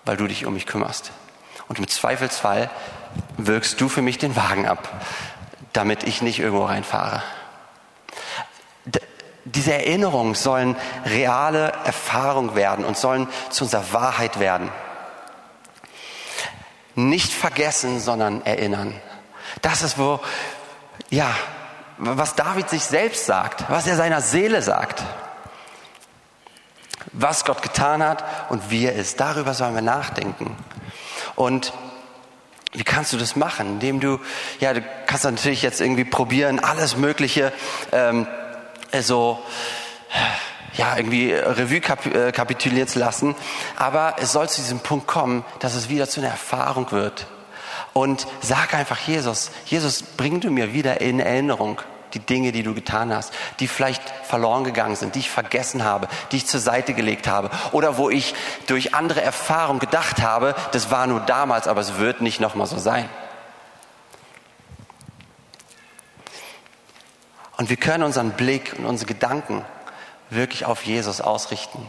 weil 0.05 0.17
du 0.17 0.27
dich 0.27 0.45
um 0.47 0.55
mich 0.55 0.67
kümmerst. 0.67 1.13
Und 1.69 1.79
im 1.79 1.89
Zweifelsfall 1.89 2.71
wirkst 3.39 3.81
du 3.81 3.89
für 3.89 4.03
mich 4.03 4.19
den 4.19 4.37
Wagen 4.37 4.67
ab, 4.67 4.89
damit 5.73 6.05
ich 6.05 6.23
nicht 6.23 6.39
irgendwo 6.39 6.65
reinfahre 6.65 7.23
diese 9.47 9.73
Erinnerungen 9.73 10.35
sollen 10.35 10.77
reale 11.05 11.73
Erfahrung 11.85 12.57
werden 12.57 12.85
und 12.85 12.97
sollen 12.97 13.29
zu 13.51 13.65
unserer 13.65 13.93
Wahrheit 13.93 14.41
werden. 14.41 14.71
Nicht 16.97 17.33
vergessen, 17.33 18.01
sondern 18.01 18.45
erinnern. 18.45 18.93
Das 19.63 19.83
ist 19.83 19.99
wo, 19.99 20.19
ja, 21.11 21.31
was 21.99 22.35
David 22.35 22.69
sich 22.69 22.83
selbst 22.83 23.27
sagt, 23.27 23.71
was 23.71 23.87
er 23.87 23.97
seiner 23.97 24.21
Seele 24.21 24.63
sagt. 24.63 25.05
Was 27.13 27.45
Gott 27.45 27.63
getan 27.63 28.03
hat 28.03 28.25
und 28.51 28.71
wie 28.71 28.85
er 28.87 28.95
ist. 28.95 29.21
Darüber 29.21 29.55
sollen 29.55 29.75
wir 29.75 29.83
nachdenken. 29.83 30.57
Und 31.37 31.73
wie 32.73 32.85
kannst 32.85 33.13
du 33.13 33.17
das 33.17 33.37
machen? 33.37 33.75
Indem 33.75 34.01
du, 34.01 34.19
ja, 34.59 34.75
du 34.75 34.83
kannst 35.07 35.25
natürlich 35.25 35.63
jetzt 35.63 35.81
irgendwie 35.81 36.05
probieren, 36.05 36.59
alles 36.59 36.97
Mögliche 36.97 37.53
ähm, 37.93 38.27
so 39.03 39.39
ja, 40.77 40.97
irgendwie 40.97 41.33
Revue 41.33 41.79
äh, 41.79 42.33
kapituliert 42.33 42.91
zu 42.91 42.99
lassen. 42.99 43.35
Aber 43.77 44.17
es 44.19 44.33
soll 44.33 44.49
zu 44.49 44.61
diesem 44.61 44.81
Punkt 44.81 45.07
kommen, 45.07 45.45
dass 45.61 45.75
es 45.75 45.89
wieder 45.89 46.09
zu 46.09 46.21
einer 46.21 46.31
Erfahrung 46.31 46.91
wird. 46.93 47.27
Und 47.93 48.27
sag 48.43 48.75
einfach 48.75 48.99
Jesus, 48.99 49.51
Jesus, 49.65 50.03
bring 50.03 50.41
du 50.41 50.51
mir 50.51 50.73
wieder 50.73 51.01
in 51.01 51.19
Erinnerung 51.19 51.81
die 52.13 52.19
Dinge, 52.21 52.53
die 52.53 52.63
du 52.63 52.75
getan 52.75 53.15
hast, 53.15 53.33
die 53.61 53.69
vielleicht 53.69 54.03
verloren 54.25 54.65
gegangen 54.65 54.97
sind, 54.97 55.15
die 55.15 55.21
ich 55.21 55.31
vergessen 55.31 55.85
habe, 55.85 56.09
die 56.31 56.37
ich 56.37 56.47
zur 56.47 56.61
Seite 56.61 56.95
gelegt 56.95 57.29
habe 57.29 57.51
oder 57.73 57.99
wo 57.99 58.11
ich 58.11 58.35
durch 58.67 58.95
andere 58.95 59.23
Erfahrungen 59.23 59.81
gedacht 59.81 60.23
habe, 60.23 60.55
das 60.73 60.91
war 60.91 61.07
nur 61.07 61.21
damals, 61.21 61.69
aber 61.69 61.81
es 61.81 61.99
wird 61.99 62.21
nicht 62.21 62.41
nochmal 62.41 62.67
so 62.67 62.79
sein. 62.79 63.09
Und 67.57 67.71
wir 67.71 67.77
können 67.77 68.05
unseren 68.05 68.33
Blick 68.33 68.75
und 68.79 68.85
unsere 68.85 69.07
Gedanken 69.07 69.65
wirklich 70.31 70.65
auf 70.65 70.83
Jesus 70.83 71.21
ausrichten. 71.21 71.87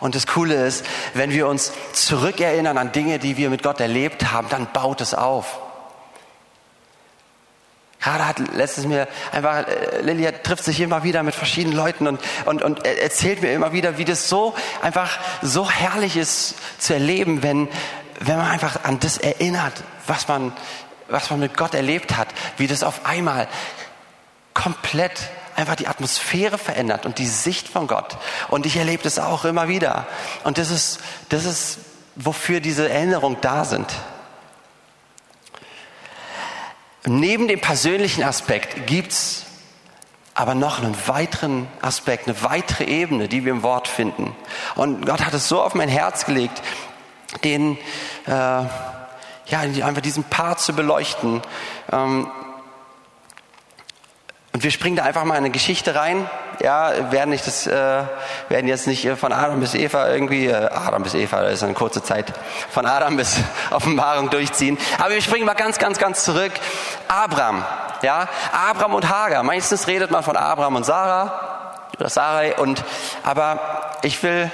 Und 0.00 0.14
das 0.14 0.26
Coole 0.26 0.66
ist, 0.66 0.84
wenn 1.14 1.30
wir 1.30 1.48
uns 1.48 1.72
zurückerinnern 1.92 2.78
an 2.78 2.92
Dinge, 2.92 3.18
die 3.18 3.36
wir 3.36 3.50
mit 3.50 3.62
Gott 3.62 3.80
erlebt 3.80 4.32
haben, 4.32 4.48
dann 4.48 4.68
baut 4.72 5.00
es 5.00 5.14
auf. 5.14 5.58
Gerade 8.00 8.26
hat 8.26 8.38
letztes 8.54 8.84
mir 8.84 9.06
einfach, 9.30 9.66
äh, 9.66 10.00
Lilia 10.02 10.32
trifft 10.32 10.64
sich 10.64 10.80
immer 10.80 11.04
wieder 11.04 11.22
mit 11.22 11.36
verschiedenen 11.36 11.76
Leuten 11.76 12.08
und, 12.08 12.20
und, 12.46 12.62
und 12.62 12.84
erzählt 12.84 13.42
mir 13.42 13.52
immer 13.52 13.72
wieder, 13.72 13.96
wie 13.96 14.04
das 14.04 14.28
so 14.28 14.54
einfach 14.82 15.20
so 15.40 15.70
herrlich 15.70 16.16
ist 16.16 16.56
zu 16.78 16.94
erleben, 16.94 17.44
wenn, 17.44 17.68
wenn 18.18 18.38
man 18.38 18.48
einfach 18.48 18.82
an 18.82 18.98
das 18.98 19.18
erinnert, 19.18 19.84
was 20.08 20.26
man, 20.26 20.52
was 21.08 21.30
man 21.30 21.38
mit 21.38 21.56
Gott 21.56 21.74
erlebt 21.74 22.16
hat, 22.16 22.26
wie 22.56 22.66
das 22.66 22.82
auf 22.82 23.06
einmal 23.06 23.46
komplett 24.54 25.30
einfach 25.56 25.76
die 25.76 25.86
Atmosphäre 25.86 26.58
verändert 26.58 27.06
und 27.06 27.18
die 27.18 27.26
Sicht 27.26 27.68
von 27.68 27.86
Gott. 27.86 28.16
Und 28.48 28.66
ich 28.66 28.76
erlebe 28.76 29.02
das 29.02 29.18
auch 29.18 29.44
immer 29.44 29.68
wieder. 29.68 30.06
Und 30.44 30.58
das 30.58 30.70
ist, 30.70 31.00
das 31.28 31.44
ist, 31.44 31.78
wofür 32.16 32.60
diese 32.60 32.88
Erinnerungen 32.88 33.38
da 33.40 33.64
sind. 33.64 33.86
Neben 37.04 37.48
dem 37.48 37.60
persönlichen 37.60 38.22
Aspekt 38.22 38.86
gibt's 38.86 39.44
aber 40.34 40.54
noch 40.54 40.78
einen 40.78 40.96
weiteren 41.08 41.68
Aspekt, 41.82 42.26
eine 42.26 42.42
weitere 42.42 42.84
Ebene, 42.84 43.28
die 43.28 43.44
wir 43.44 43.52
im 43.52 43.62
Wort 43.62 43.88
finden. 43.88 44.34
Und 44.76 45.04
Gott 45.04 45.24
hat 45.24 45.34
es 45.34 45.48
so 45.48 45.60
auf 45.60 45.74
mein 45.74 45.88
Herz 45.88 46.24
gelegt, 46.24 46.62
den, 47.44 47.76
äh, 48.26 48.30
ja, 48.30 49.60
einfach 49.60 50.00
diesen 50.00 50.24
Part 50.24 50.60
zu 50.60 50.72
beleuchten. 50.74 51.42
Ähm, 51.90 52.30
Und 54.52 54.62
wir 54.62 54.70
springen 54.70 54.96
da 54.96 55.04
einfach 55.04 55.24
mal 55.24 55.34
in 55.34 55.44
eine 55.44 55.50
Geschichte 55.50 55.94
rein. 55.94 56.28
Ja, 56.60 57.10
werden 57.10 57.30
nicht 57.30 57.46
das, 57.46 57.66
äh, 57.66 58.02
werden 58.48 58.68
jetzt 58.68 58.86
nicht 58.86 59.04
äh, 59.06 59.16
von 59.16 59.32
Adam 59.32 59.60
bis 59.60 59.74
Eva 59.74 60.10
irgendwie, 60.10 60.46
äh, 60.46 60.68
Adam 60.70 61.02
bis 61.02 61.14
Eva, 61.14 61.42
das 61.42 61.54
ist 61.54 61.62
eine 61.62 61.72
kurze 61.72 62.02
Zeit, 62.02 62.32
von 62.70 62.84
Adam 62.84 63.16
bis 63.16 63.38
Offenbarung 63.70 64.28
durchziehen. 64.28 64.76
Aber 64.98 65.10
wir 65.10 65.22
springen 65.22 65.46
mal 65.46 65.54
ganz, 65.54 65.78
ganz, 65.78 65.98
ganz 65.98 66.24
zurück. 66.24 66.52
Abraham, 67.08 67.64
ja, 68.02 68.28
Abraham 68.52 68.94
und 68.94 69.08
Hagar. 69.08 69.42
Meistens 69.42 69.86
redet 69.86 70.10
man 70.10 70.22
von 70.22 70.36
Abraham 70.36 70.76
und 70.76 70.84
Sarah 70.84 71.88
oder 71.98 72.10
Sarai 72.10 72.54
und, 72.56 72.84
aber 73.24 73.92
ich 74.02 74.22
will 74.22 74.50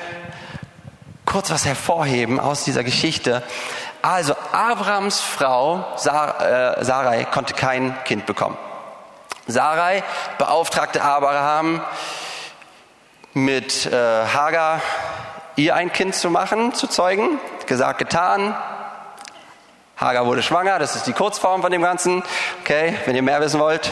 kurz 1.26 1.50
was 1.50 1.66
hervorheben 1.66 2.38
aus 2.38 2.62
dieser 2.62 2.84
Geschichte. 2.84 3.42
Also 4.00 4.34
Abrahams 4.52 5.20
Frau 5.20 5.84
Sar, 5.96 6.78
äh, 6.78 6.84
Sarai 6.84 7.24
konnte 7.24 7.54
kein 7.54 7.96
Kind 8.04 8.24
bekommen. 8.24 8.56
Sarai 9.48 10.04
beauftragte 10.36 11.02
Abraham 11.02 11.80
mit 13.32 13.86
äh, 13.86 13.92
Hagar 14.26 14.82
ihr 15.56 15.74
ein 15.74 15.90
Kind 15.90 16.14
zu 16.14 16.28
machen, 16.28 16.74
zu 16.74 16.86
zeugen. 16.86 17.40
Gesagt, 17.66 17.98
getan. 17.98 18.54
Hagar 19.96 20.26
wurde 20.26 20.42
schwanger, 20.42 20.78
das 20.78 20.96
ist 20.96 21.06
die 21.06 21.14
Kurzform 21.14 21.62
von 21.62 21.72
dem 21.72 21.80
Ganzen. 21.80 22.22
Okay, 22.60 22.94
wenn 23.06 23.16
ihr 23.16 23.22
mehr 23.22 23.40
wissen 23.40 23.58
wollt, 23.58 23.90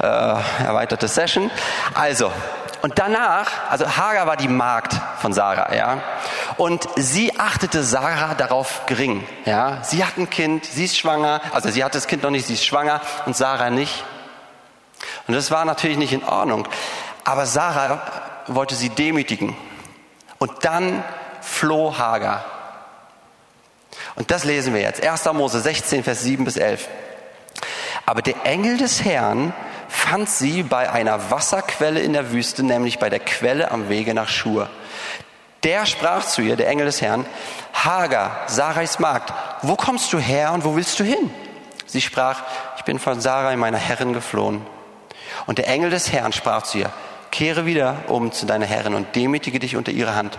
äh, 0.00 0.04
erweiterte 0.04 1.06
Session. 1.06 1.52
Also, 1.94 2.32
und 2.82 2.98
danach, 2.98 3.70
also 3.70 3.96
Hagar 3.96 4.26
war 4.26 4.36
die 4.36 4.48
Magd 4.48 4.92
von 5.20 5.32
Sarah, 5.32 5.72
ja. 5.72 6.02
Und 6.56 6.88
sie 6.96 7.38
achtete 7.38 7.84
Sarah 7.84 8.34
darauf 8.34 8.86
gering, 8.86 9.24
ja. 9.44 9.78
Sie 9.82 10.04
hat 10.04 10.18
ein 10.18 10.28
Kind, 10.28 10.64
sie 10.64 10.84
ist 10.84 10.98
schwanger, 10.98 11.40
also 11.52 11.70
sie 11.70 11.84
hat 11.84 11.94
das 11.94 12.08
Kind 12.08 12.24
noch 12.24 12.30
nicht, 12.30 12.46
sie 12.46 12.54
ist 12.54 12.64
schwanger 12.64 13.00
und 13.24 13.36
Sarah 13.36 13.70
nicht. 13.70 14.04
Und 15.26 15.34
das 15.34 15.50
war 15.50 15.64
natürlich 15.64 15.98
nicht 15.98 16.12
in 16.12 16.24
Ordnung. 16.24 16.66
Aber 17.24 17.46
Sarah 17.46 18.00
wollte 18.46 18.74
sie 18.74 18.90
demütigen. 18.90 19.56
Und 20.38 20.64
dann 20.64 21.04
floh 21.40 21.96
Hagar. 21.98 22.44
Und 24.14 24.30
das 24.30 24.44
lesen 24.44 24.74
wir 24.74 24.80
jetzt. 24.80 25.02
1. 25.02 25.24
Mose 25.32 25.60
16, 25.60 26.04
Vers 26.04 26.22
7 26.22 26.44
bis 26.44 26.56
11. 26.56 26.88
Aber 28.06 28.22
der 28.22 28.44
Engel 28.44 28.78
des 28.78 29.04
Herrn 29.04 29.52
fand 29.88 30.28
sie 30.28 30.62
bei 30.62 30.90
einer 30.90 31.30
Wasserquelle 31.30 32.00
in 32.00 32.12
der 32.12 32.32
Wüste, 32.32 32.62
nämlich 32.62 32.98
bei 32.98 33.10
der 33.10 33.20
Quelle 33.20 33.70
am 33.70 33.88
Wege 33.88 34.14
nach 34.14 34.28
Schur. 34.28 34.68
Der 35.64 35.86
sprach 35.86 36.24
zu 36.24 36.40
ihr, 36.40 36.56
der 36.56 36.68
Engel 36.68 36.86
des 36.86 37.02
Herrn, 37.02 37.26
Hagar, 37.72 38.44
Sarais 38.46 38.98
Magd, 38.98 39.32
wo 39.62 39.76
kommst 39.76 40.12
du 40.12 40.18
her 40.18 40.52
und 40.52 40.64
wo 40.64 40.76
willst 40.76 40.98
du 41.00 41.04
hin? 41.04 41.30
Sie 41.86 42.00
sprach, 42.00 42.42
ich 42.76 42.84
bin 42.84 42.98
von 42.98 43.20
Sarai, 43.20 43.56
meiner 43.56 43.78
Herrin, 43.78 44.12
geflohen. 44.12 44.64
Und 45.46 45.58
der 45.58 45.68
Engel 45.68 45.90
des 45.90 46.12
Herrn 46.12 46.32
sprach 46.32 46.62
zu 46.62 46.78
ihr, 46.78 46.90
kehre 47.30 47.66
wieder 47.66 48.04
um 48.08 48.32
zu 48.32 48.46
deiner 48.46 48.66
Herrin 48.66 48.94
und 48.94 49.14
demütige 49.14 49.58
dich 49.58 49.76
unter 49.76 49.92
ihre 49.92 50.14
Hand. 50.14 50.38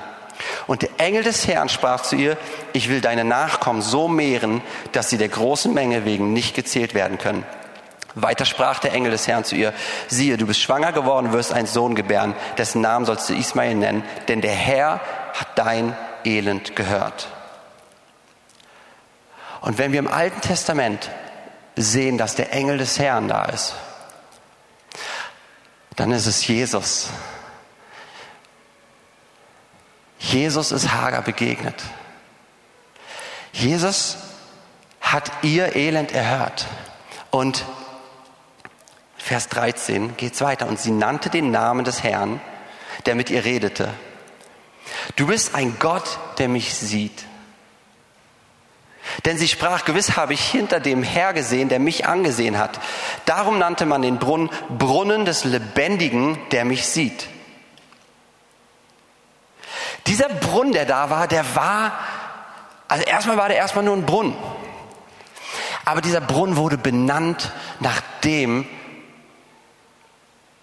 Und 0.68 0.84
der 0.84 0.90
Engel 0.98 1.24
des 1.24 1.48
Herrn 1.48 1.70
sprach 1.70 2.02
zu 2.02 2.16
ihr, 2.16 2.38
ich 2.74 2.90
will 2.90 3.02
deine 3.02 3.24
Nachkommen 3.24 3.82
so 3.82 4.08
mehren, 4.08 4.62
dass 4.92 5.10
sie 5.10 5.18
der 5.18 5.30
großen 5.30 5.74
Menge 5.74 6.06
wegen 6.06 6.34
nicht 6.34 6.56
gezählt 6.56 6.94
werden 6.94 7.18
können. 7.18 7.44
Weiter 8.16 8.46
sprach 8.46 8.80
der 8.80 8.94
Engel 8.94 9.12
des 9.12 9.28
Herrn 9.28 9.44
zu 9.44 9.56
ihr, 9.56 9.74
siehe, 10.08 10.38
du 10.38 10.48
bist 10.48 10.62
schwanger 10.62 10.92
geworden, 10.92 11.32
wirst 11.32 11.54
einen 11.54 11.68
Sohn 11.68 11.96
gebären, 11.96 12.36
dessen 12.58 12.82
Namen 12.82 13.06
sollst 13.06 13.30
du 13.30 13.34
Ismael 13.34 13.76
nennen, 13.76 14.04
denn 14.28 14.42
der 14.42 14.54
Herr 14.54 15.00
hat 15.34 15.50
dein 15.56 15.96
Elend 16.24 16.76
gehört. 16.76 17.28
Und 19.62 19.78
wenn 19.78 19.92
wir 19.92 20.00
im 20.00 20.08
Alten 20.08 20.42
Testament 20.42 21.12
sehen, 21.76 22.18
dass 22.18 22.36
der 22.36 22.54
Engel 22.54 22.78
des 22.78 22.98
Herrn 22.98 23.28
da 23.28 23.46
ist, 23.46 23.76
dann 26.00 26.14
ist 26.14 26.28
es 26.28 26.48
Jesus. 26.48 27.10
Jesus 30.18 30.72
ist 30.72 30.94
Hagar 30.94 31.22
begegnet. 31.24 31.76
Jesus 33.52 34.18
hat 35.02 35.30
ihr 35.42 35.76
Elend 35.76 36.14
erhört 36.14 36.68
und 37.32 37.66
Vers 39.18 39.50
13 39.50 40.16
geht 40.16 40.36
es 40.36 40.42
weiter. 40.42 40.68
Und 40.68 40.80
sie 40.80 40.92
nannte 40.92 41.30
den 41.30 41.52
Namen 41.52 41.84
des 41.84 42.02
Herrn, 42.02 42.40
der 43.06 43.16
mit 43.16 43.30
ihr 43.30 43.44
redete. 43.44 43.94
Du 45.18 45.28
bist 45.28 45.54
ein 45.54 45.78
Gott, 45.80 46.18
der 46.38 46.48
mich 46.48 46.76
sieht. 46.76 47.26
Denn 49.26 49.38
sie 49.38 49.48
sprach, 49.48 49.86
gewiss 49.86 50.16
habe 50.16 50.34
ich 50.34 50.42
hinter 50.42 50.80
dem 50.80 51.04
Herr 51.04 51.34
gesehen, 51.34 51.70
der 51.70 51.80
mich 51.80 52.06
angesehen 52.06 52.58
hat. 52.58 52.80
Darum 53.26 53.58
nannte 53.58 53.86
man 53.86 54.02
den 54.02 54.18
Brunnen 54.18 54.50
Brunnen 54.78 55.26
des 55.26 55.44
Lebendigen, 55.44 56.38
der 56.52 56.66
mich 56.66 56.86
sieht. 56.86 57.28
Dieser 60.08 60.30
Brunnen, 60.30 60.74
der 60.74 60.86
da 60.86 61.10
war, 61.10 61.28
der 61.28 61.56
war, 61.56 61.94
also 62.88 63.04
erstmal 63.04 63.38
war 63.38 63.50
der 63.50 63.58
erstmal 63.58 63.84
nur 63.84 63.96
ein 63.96 64.06
Brunnen. 64.06 64.36
Aber 65.86 66.02
dieser 66.02 66.22
Brunnen 66.22 66.56
wurde 66.56 66.78
benannt 66.78 67.52
nach 67.80 68.02
dem, 68.24 68.68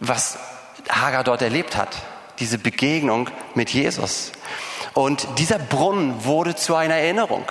was 0.00 0.38
Hagar 0.88 1.24
dort 1.24 1.42
erlebt 1.42 1.76
hat. 1.76 1.96
Diese 2.38 2.58
Begegnung 2.58 3.30
mit 3.54 3.70
Jesus. 3.70 4.32
Und 4.94 5.26
dieser 5.38 5.58
Brunnen 5.58 6.24
wurde 6.24 6.54
zu 6.54 6.74
einer 6.74 6.94
Erinnerung. 6.96 7.50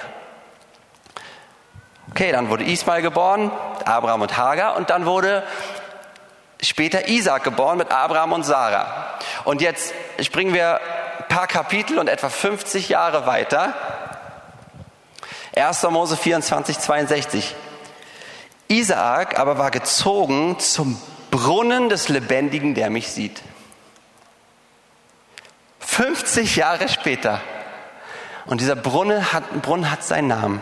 Okay, 2.15 2.31
dann 2.31 2.47
wurde 2.47 2.63
Ismael 2.63 3.01
geboren, 3.01 3.51
Abraham 3.83 4.21
und 4.21 4.37
Hagar, 4.37 4.77
und 4.77 4.89
dann 4.89 5.05
wurde 5.05 5.43
später 6.61 7.09
Isaac 7.09 7.43
geboren 7.43 7.77
mit 7.77 7.91
Abraham 7.91 8.31
und 8.31 8.43
Sarah. 8.43 9.19
Und 9.43 9.59
jetzt 9.59 9.93
springen 10.21 10.53
wir 10.53 10.79
ein 10.79 11.27
paar 11.27 11.47
Kapitel 11.47 11.99
und 11.99 12.07
etwa 12.07 12.29
50 12.29 12.87
Jahre 12.87 13.25
weiter. 13.25 13.73
1. 15.57 15.83
Mose 15.89 16.15
24, 16.15 16.79
62. 16.79 17.53
Isaak 18.69 19.37
aber 19.37 19.57
war 19.57 19.69
gezogen 19.69 20.57
zum 20.57 20.97
Brunnen 21.31 21.89
des 21.89 22.07
Lebendigen, 22.07 22.75
der 22.75 22.89
mich 22.89 23.09
sieht. 23.09 23.41
50 25.81 26.55
Jahre 26.55 26.87
später. 26.87 27.41
Und 28.45 28.61
dieser 28.61 28.77
Brunnen 28.77 29.33
hat, 29.33 29.61
Brunnen 29.61 29.91
hat 29.91 30.01
seinen 30.01 30.29
Namen. 30.29 30.61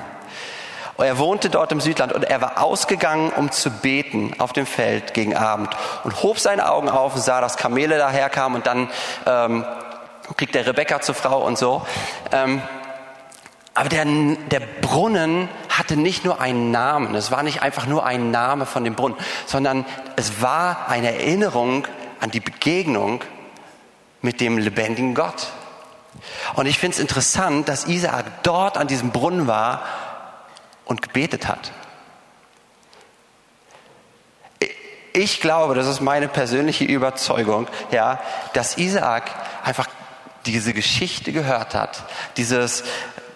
Er 0.98 1.18
wohnte 1.18 1.50
dort 1.50 1.72
im 1.72 1.82
Südland 1.82 2.14
und 2.14 2.24
er 2.24 2.42
war 2.42 2.62
ausgegangen, 2.62 3.32
um 3.36 3.52
zu 3.52 3.72
beten 3.72 4.36
auf 4.38 4.54
dem 4.54 4.66
Feld 4.66 5.14
gegen 5.14 5.36
Abend 5.36 5.70
und 6.04 6.22
hob 6.22 6.40
seine 6.40 6.70
Augen 6.70 6.90
auf 6.90 7.16
und 7.16 7.22
sah, 7.22 7.42
dass 7.42 7.58
Kamele 7.58 7.98
daherkamen 7.98 8.58
und 8.58 8.68
dann 8.68 8.90
ähm, 9.26 9.66
kriegt 10.38 10.56
er 10.56 10.68
Rebecca 10.68 11.02
zur 11.02 11.16
Frau 11.16 11.42
und 11.44 11.58
so. 11.58 11.82
Ähm, 12.32 12.62
aber 13.74 13.90
der, 13.90 14.06
der 14.06 14.60
Brunnen 14.60 15.50
hatte 15.68 15.98
nicht 15.98 16.26
nur 16.26 16.40
einen 16.40 16.70
Namen, 16.70 17.16
es 17.16 17.32
war 17.32 17.42
nicht 17.42 17.64
einfach 17.64 17.88
nur 17.88 18.06
ein 18.06 18.30
Name 18.30 18.68
von 18.68 18.84
dem 18.84 18.94
Brunnen, 18.94 19.18
sondern 19.48 19.86
es 20.16 20.44
war 20.44 20.90
eine 20.90 21.12
Erinnerung 21.12 21.88
an 22.20 22.30
die 22.30 22.40
Begegnung 22.40 23.24
mit 24.22 24.42
dem 24.42 24.60
lebendigen 24.60 25.16
Gott. 25.16 25.48
Und 26.56 26.68
ich 26.68 26.78
finde 26.78 26.96
es 26.96 27.00
interessant, 27.00 27.68
dass 27.68 27.88
Isaak 27.88 28.44
dort 28.44 28.78
an 28.78 28.88
diesem 28.88 29.10
Brunnen 29.10 29.48
war 29.48 29.82
und 30.94 31.02
gebetet 31.02 31.48
hat. 31.48 31.72
Ich 35.12 35.42
glaube, 35.42 35.74
das 35.74 35.88
ist 35.88 36.02
meine 36.02 36.28
persönliche 36.28 36.84
Überzeugung, 36.84 37.68
ja, 37.90 38.22
dass 38.54 38.78
Isaak 38.78 39.32
einfach 39.64 39.88
diese 40.46 40.72
Geschichte 40.72 41.32
gehört 41.32 41.74
hat, 41.74 42.04
dieses 42.38 42.84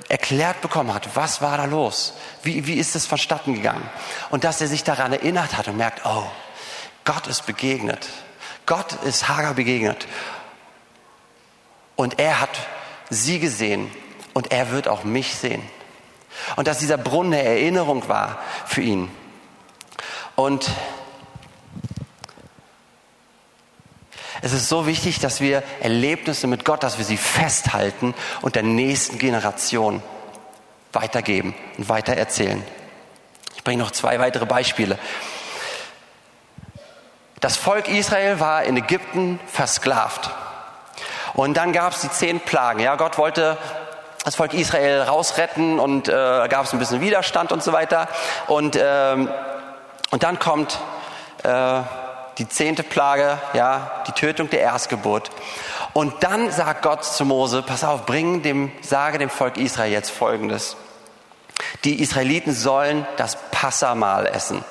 erklärt 0.07 0.61
bekommen 0.61 0.93
hat, 0.93 1.15
was 1.15 1.41
war 1.41 1.57
da 1.57 1.65
los? 1.65 2.13
Wie, 2.43 2.67
wie 2.67 2.75
ist 2.75 2.95
es 2.95 3.07
vonstatten 3.07 3.55
gegangen? 3.55 3.89
Und 4.29 4.43
dass 4.43 4.61
er 4.61 4.67
sich 4.67 4.83
daran 4.83 5.11
erinnert 5.13 5.57
hat 5.57 5.67
und 5.67 5.77
merkt, 5.77 6.05
oh, 6.05 6.29
Gott 7.05 7.25
ist 7.25 7.47
begegnet. 7.47 8.07
Gott 8.67 8.93
ist 9.03 9.27
Hagar 9.27 9.55
begegnet. 9.55 10.07
Und 11.95 12.19
er 12.19 12.39
hat 12.39 12.55
sie 13.09 13.39
gesehen 13.39 13.89
und 14.35 14.51
er 14.51 14.69
wird 14.69 14.87
auch 14.87 15.03
mich 15.03 15.35
sehen. 15.35 15.63
Und 16.55 16.67
dass 16.67 16.79
dieser 16.79 16.97
Brunnen 16.97 17.33
eine 17.33 17.43
Erinnerung 17.43 18.07
war 18.07 18.39
für 18.65 18.81
ihn. 18.81 19.09
Und 20.35 20.69
Es 24.41 24.53
ist 24.53 24.69
so 24.69 24.85
wichtig, 24.85 25.19
dass 25.19 25.41
wir 25.41 25.63
Erlebnisse 25.81 26.47
mit 26.47 26.63
Gott, 26.63 26.83
dass 26.83 26.97
wir 26.97 27.05
sie 27.05 27.17
festhalten 27.17 28.13
und 28.41 28.55
der 28.55 28.63
nächsten 28.63 29.17
Generation 29.17 30.03
weitergeben 30.93 31.55
und 31.77 31.89
weitererzählen. 31.89 32.63
Ich 33.55 33.63
bringe 33.63 33.81
noch 33.81 33.91
zwei 33.91 34.19
weitere 34.19 34.45
Beispiele. 34.45 34.99
Das 37.39 37.57
Volk 37.57 37.87
Israel 37.87 38.39
war 38.39 38.63
in 38.63 38.77
Ägypten 38.77 39.39
versklavt. 39.47 40.29
Und 41.33 41.55
dann 41.55 41.73
gab 41.73 41.93
es 41.93 42.01
die 42.01 42.09
zehn 42.09 42.39
Plagen. 42.39 42.79
Ja, 42.79 42.95
Gott 42.95 43.17
wollte 43.17 43.57
das 44.27 44.35
Volk 44.35 44.53
Israel 44.53 45.03
rausretten 45.03 45.79
und 45.79 46.09
äh, 46.09 46.11
gab 46.11 46.65
es 46.65 46.73
ein 46.73 46.79
bisschen 46.79 46.99
Widerstand 46.99 47.53
und 47.53 47.63
so 47.63 47.71
weiter. 47.71 48.09
Und, 48.47 48.77
ähm, 48.77 49.29
und 50.11 50.23
dann 50.23 50.37
kommt 50.37 50.79
äh, 51.43 51.79
die 52.37 52.49
zehnte 52.49 52.83
Plage, 52.83 53.37
ja, 53.53 54.03
die 54.05 54.11
Tötung 54.11 54.49
der 54.49 54.59
Erstgeburt. 54.59 55.31
Und 55.93 56.25
dann 56.25 56.51
sagt 56.51 56.81
Gott 56.81 57.05
zu 57.05 57.23
Mose, 57.23 57.61
pass 57.61 57.85
auf, 57.85 58.05
bring 58.05 58.41
dem, 58.41 58.69
sage 58.81 59.17
dem 59.17 59.29
Volk 59.29 59.55
Israel 59.55 59.93
jetzt 59.93 60.11
Folgendes. 60.11 60.75
Die 61.85 62.01
Israeliten 62.01 62.53
sollen 62.53 63.07
das 63.15 63.37
Passamal 63.51 64.25
essen. 64.27 64.61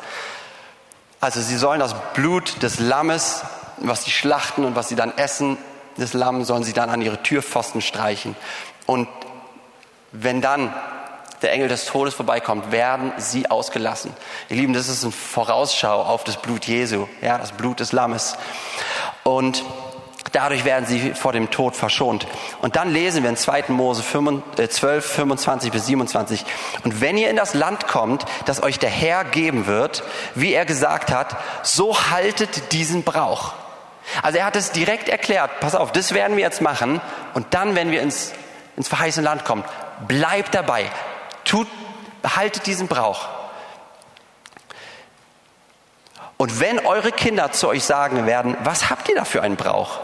Also 1.19 1.41
sie 1.41 1.57
sollen 1.57 1.81
das 1.81 1.95
Blut 2.13 2.63
des 2.63 2.79
Lammes, 2.79 3.43
was 3.79 4.05
sie 4.05 4.11
schlachten 4.11 4.67
und 4.67 4.77
was 4.77 4.89
sie 4.89 4.97
dann 4.97 5.17
essen, 5.17 5.57
des 5.97 6.13
Lamm, 6.13 6.45
sollen 6.45 6.63
sie 6.63 6.75
dann 6.75 6.91
an 6.91 7.01
ihre 7.01 7.23
Türpfosten 7.23 7.81
streichen. 7.81 8.37
Und 8.85 9.09
wenn 10.13 10.41
dann 10.41 10.73
der 11.43 11.53
Engel 11.53 11.69
des 11.69 11.87
Todes 11.87 12.15
vorbeikommt, 12.15 12.73
werden 12.73 13.13
sie 13.19 13.51
ausgelassen. 13.51 14.13
Ihr 14.49 14.57
Lieben, 14.57 14.73
das 14.73 14.89
ist 14.89 15.03
eine 15.03 15.13
Vorausschau 15.13 16.03
auf 16.03 16.25
das 16.25 16.37
Blut 16.39 16.65
Jesu, 16.65 17.07
ja, 17.21 17.39
das 17.39 17.53
Blut 17.53 17.81
des 17.81 17.93
Lammes. 17.93 18.37
Und 19.23 19.63
dadurch 20.33 20.65
werden 20.65 20.87
sie 20.87 21.15
vor 21.15 21.33
dem 21.33 21.51
Tod 21.51 21.77
verschont. 21.77 22.27
Und 22.63 22.77
dann 22.77 22.93
lesen 22.93 23.23
wir 23.23 23.31
in 23.31 23.37
2. 23.37 23.65
Mose 23.69 24.03
12, 24.03 25.05
25 25.05 25.69
äh, 25.69 25.73
bis 25.73 25.87
27. 25.87 26.45
Und 26.85 27.01
wenn 27.01 27.17
ihr 27.17 27.31
in 27.31 27.37
das 27.37 27.55
Land 27.55 27.87
kommt, 27.87 28.25
das 28.45 28.63
euch 28.63 28.79
der 28.79 28.91
Herr 28.91 29.25
geben 29.25 29.67
wird, 29.67 30.03
wie 30.35 30.53
er 30.53 30.65
gesagt 30.65 31.13
hat, 31.13 31.37
so 31.63 32.11
haltet 32.11 32.73
diesen 32.73 33.03
Brauch. 33.03 33.53
Also 34.23 34.39
er 34.39 34.47
hat 34.47 34.57
es 34.57 34.71
direkt 34.71 35.09
erklärt, 35.09 35.61
pass 35.61 35.75
auf, 35.75 35.91
das 35.93 36.15
werden 36.15 36.37
wir 36.37 36.45
jetzt 36.45 36.63
machen. 36.63 37.01
Und 37.35 37.47
dann, 37.51 37.75
wenn 37.75 37.91
wir 37.91 38.03
ins, 38.03 38.33
ins 38.77 38.89
verheißene 38.89 39.25
Land 39.25 39.45
kommen, 39.45 39.65
bleibt 40.07 40.55
dabei, 40.55 40.91
Tut, 41.45 41.69
haltet 42.25 42.67
diesen 42.67 42.89
Brauch. 42.89 43.29
Und 46.37 46.61
wenn 46.61 46.81
eure 46.81 47.13
Kinder 47.13 47.53
zu 47.53 47.69
euch 47.69 47.85
sagen 47.85 48.27
werden, 48.27 48.57
was 48.63 48.91
habt 48.91 49.09
ihr 49.09 49.15
da 49.15 49.25
für 49.25 49.43
einen 49.43 49.57
Brauch? 49.57 50.01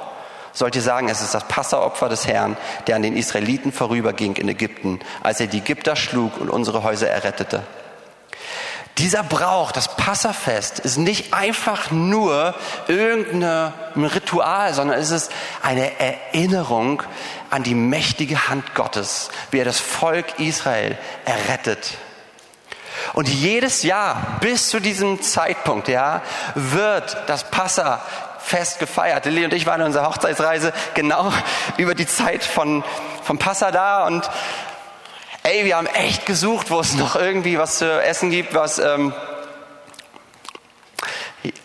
Sollt 0.54 0.76
ihr 0.76 0.82
sagen, 0.82 1.08
es 1.08 1.20
ist 1.20 1.34
das 1.34 1.48
Passeropfer 1.48 2.08
des 2.08 2.26
Herrn, 2.26 2.56
der 2.86 2.96
an 2.96 3.02
den 3.02 3.16
Israeliten 3.16 3.72
vorüberging 3.72 4.36
in 4.36 4.48
Ägypten, 4.48 5.00
als 5.22 5.40
er 5.40 5.46
die 5.46 5.58
Ägypter 5.58 5.96
schlug 5.96 6.38
und 6.38 6.48
unsere 6.48 6.82
Häuser 6.82 7.08
errettete. 7.08 7.62
Dieser 8.98 9.22
Brauch, 9.22 9.72
das 9.72 9.96
Passafest, 9.96 10.78
ist 10.78 10.98
nicht 10.98 11.32
einfach 11.32 11.90
nur 11.90 12.54
irgendein 12.88 13.72
Ritual, 13.96 14.74
sondern 14.74 14.98
es 14.98 15.10
ist 15.10 15.32
eine 15.62 15.98
Erinnerung 15.98 17.02
an 17.50 17.62
die 17.62 17.74
mächtige 17.74 18.48
Hand 18.48 18.74
Gottes, 18.74 19.30
wie 19.50 19.58
er 19.58 19.64
das 19.64 19.80
Volk 19.80 20.38
Israel 20.38 20.98
errettet. 21.24 21.96
Und 23.14 23.28
jedes 23.28 23.82
Jahr 23.82 24.38
bis 24.40 24.68
zu 24.68 24.78
diesem 24.78 25.22
Zeitpunkt, 25.22 25.88
ja, 25.88 26.22
wird 26.54 27.16
das 27.26 27.50
Passafest 27.50 28.78
gefeiert. 28.78 29.24
Lili 29.24 29.44
und 29.44 29.54
ich 29.54 29.66
waren 29.66 29.80
in 29.80 29.86
unserer 29.86 30.08
Hochzeitsreise 30.08 30.72
genau 30.94 31.32
über 31.78 31.94
die 31.94 32.06
Zeit 32.06 32.44
von, 32.44 32.84
von 33.22 33.38
Passa 33.38 33.70
da 33.70 34.06
und 34.06 34.28
ey, 35.42 35.64
wir 35.64 35.76
haben 35.76 35.86
echt 35.86 36.26
gesucht, 36.26 36.70
wo 36.70 36.80
es 36.80 36.94
noch 36.94 37.16
irgendwie 37.16 37.58
was 37.58 37.78
zu 37.78 38.02
essen 38.02 38.30
gibt, 38.30 38.54
was 38.54 38.78
ähm, 38.78 39.12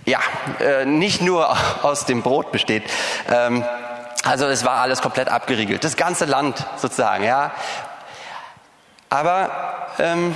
ja 0.05 0.19
äh, 0.59 0.85
nicht 0.85 1.21
nur 1.21 1.55
aus 1.83 2.05
dem 2.05 2.23
Brot 2.23 2.51
besteht. 2.51 2.83
Ähm, 3.29 3.63
also 4.23 4.45
es 4.47 4.65
war 4.65 4.81
alles 4.81 5.01
komplett 5.01 5.29
abgeriegelt, 5.29 5.83
das 5.83 5.95
ganze 5.95 6.25
Land 6.25 6.65
sozusagen, 6.77 7.23
ja. 7.23 7.51
Aber 9.09 9.87
ähm, 9.99 10.35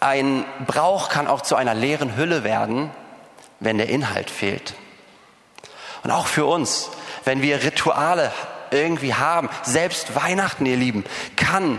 ein 0.00 0.44
Brauch 0.66 1.08
kann 1.10 1.28
auch 1.28 1.42
zu 1.42 1.56
einer 1.56 1.74
leeren 1.74 2.16
Hülle 2.16 2.42
werden, 2.42 2.90
wenn 3.60 3.78
der 3.78 3.90
Inhalt 3.90 4.30
fehlt. 4.30 4.74
Und 6.02 6.10
auch 6.10 6.26
für 6.26 6.46
uns, 6.46 6.90
wenn 7.24 7.42
wir 7.42 7.62
Rituale 7.62 8.32
irgendwie 8.70 9.14
haben, 9.14 9.50
selbst 9.62 10.14
Weihnachten, 10.14 10.64
ihr 10.64 10.76
Lieben, 10.76 11.04
kann 11.36 11.78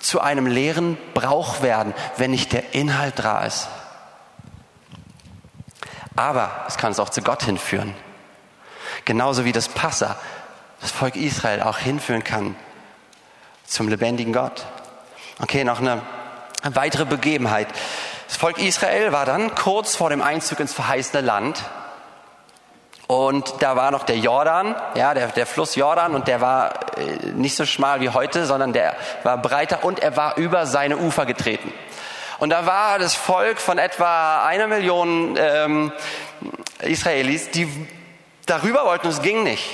zu 0.00 0.20
einem 0.20 0.46
leeren 0.46 0.98
Brauch 1.14 1.62
werden, 1.62 1.94
wenn 2.16 2.30
nicht 2.30 2.52
der 2.52 2.74
Inhalt 2.74 3.18
da 3.18 3.44
ist. 3.44 3.68
Aber 6.16 6.64
es 6.66 6.76
kann 6.76 6.92
es 6.92 6.98
auch 6.98 7.10
zu 7.10 7.22
Gott 7.22 7.44
hinführen. 7.44 7.94
Genauso 9.04 9.44
wie 9.44 9.52
das 9.52 9.68
Passa, 9.68 10.16
das 10.80 10.90
Volk 10.90 11.16
Israel 11.16 11.62
auch 11.62 11.78
hinführen 11.78 12.24
kann 12.24 12.56
zum 13.64 13.88
lebendigen 13.88 14.32
Gott. 14.32 14.66
Okay, 15.40 15.64
noch 15.64 15.80
eine 15.80 16.02
weitere 16.62 17.04
Begebenheit. 17.04 17.68
Das 18.26 18.36
Volk 18.36 18.58
Israel 18.58 19.12
war 19.12 19.26
dann 19.26 19.54
kurz 19.54 19.96
vor 19.96 20.10
dem 20.10 20.22
Einzug 20.22 20.60
ins 20.60 20.72
verheißene 20.72 21.22
Land 21.22 21.62
und 23.10 23.60
da 23.60 23.74
war 23.74 23.90
noch 23.90 24.04
der 24.04 24.18
Jordan, 24.18 24.76
ja, 24.94 25.14
der, 25.14 25.26
der 25.26 25.44
Fluss 25.44 25.74
Jordan 25.74 26.14
und 26.14 26.28
der 26.28 26.40
war 26.40 26.96
äh, 26.96 27.26
nicht 27.34 27.56
so 27.56 27.66
schmal 27.66 28.00
wie 28.00 28.10
heute, 28.10 28.46
sondern 28.46 28.72
der 28.72 28.94
war 29.24 29.36
breiter 29.36 29.82
und 29.82 29.98
er 29.98 30.16
war 30.16 30.36
über 30.36 30.64
seine 30.64 30.96
Ufer 30.96 31.26
getreten. 31.26 31.72
Und 32.38 32.50
da 32.50 32.66
war 32.66 33.00
das 33.00 33.16
Volk 33.16 33.60
von 33.60 33.78
etwa 33.78 34.46
einer 34.46 34.68
Million 34.68 35.36
ähm, 35.36 35.90
Israelis, 36.82 37.50
die 37.50 37.88
darüber 38.46 38.84
wollten 38.84 39.08
es 39.08 39.20
ging 39.22 39.42
nicht. 39.42 39.68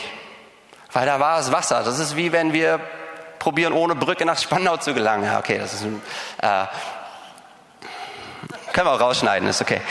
Weil 0.90 1.04
da 1.04 1.20
war 1.20 1.38
es 1.38 1.52
Wasser. 1.52 1.82
Das 1.84 1.98
ist 1.98 2.16
wie 2.16 2.32
wenn 2.32 2.54
wir 2.54 2.80
probieren, 3.38 3.74
ohne 3.74 3.94
Brücke 3.94 4.24
nach 4.24 4.38
Spandau 4.38 4.78
zu 4.78 4.94
gelangen. 4.94 5.24
Ja, 5.24 5.38
okay, 5.38 5.58
das 5.58 5.74
ist 5.74 5.82
ein, 5.82 6.00
äh, 6.40 6.64
können 8.72 8.86
wir 8.86 8.92
auch 8.92 9.00
rausschneiden, 9.00 9.46
ist 9.46 9.60
okay. 9.60 9.82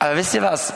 Aber 0.00 0.16
wisst 0.16 0.32
ihr 0.32 0.40
was? 0.40 0.72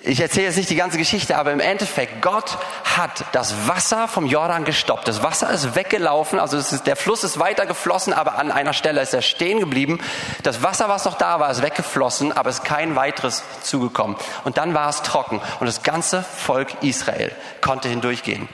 Ich 0.00 0.20
erzähle 0.20 0.46
jetzt 0.46 0.56
nicht 0.56 0.70
die 0.70 0.76
ganze 0.76 0.96
Geschichte, 0.96 1.36
aber 1.36 1.52
im 1.52 1.60
Endeffekt, 1.60 2.22
Gott 2.22 2.56
hat 2.96 3.24
das 3.32 3.68
Wasser 3.68 4.08
vom 4.08 4.24
Jordan 4.24 4.64
gestoppt. 4.64 5.06
Das 5.06 5.22
Wasser 5.22 5.50
ist 5.50 5.74
weggelaufen, 5.74 6.38
also 6.38 6.56
ist, 6.56 6.86
der 6.86 6.96
Fluss 6.96 7.24
ist 7.24 7.38
weiter 7.38 7.66
geflossen, 7.66 8.14
aber 8.14 8.38
an 8.38 8.50
einer 8.50 8.72
Stelle 8.72 9.02
ist 9.02 9.12
er 9.12 9.20
stehen 9.20 9.60
geblieben. 9.60 10.00
Das 10.44 10.62
Wasser, 10.62 10.88
was 10.88 11.04
noch 11.04 11.18
da 11.18 11.40
war, 11.40 11.50
ist 11.50 11.60
weggeflossen, 11.60 12.32
aber 12.32 12.48
es 12.48 12.60
ist 12.60 12.64
kein 12.64 12.96
weiteres 12.96 13.42
zugekommen. 13.62 14.16
Und 14.44 14.56
dann 14.56 14.72
war 14.72 14.88
es 14.88 15.02
trocken 15.02 15.42
und 15.60 15.66
das 15.66 15.82
ganze 15.82 16.22
Volk 16.22 16.68
Israel 16.82 17.32
konnte 17.60 17.88
hindurchgehen. 17.90 18.48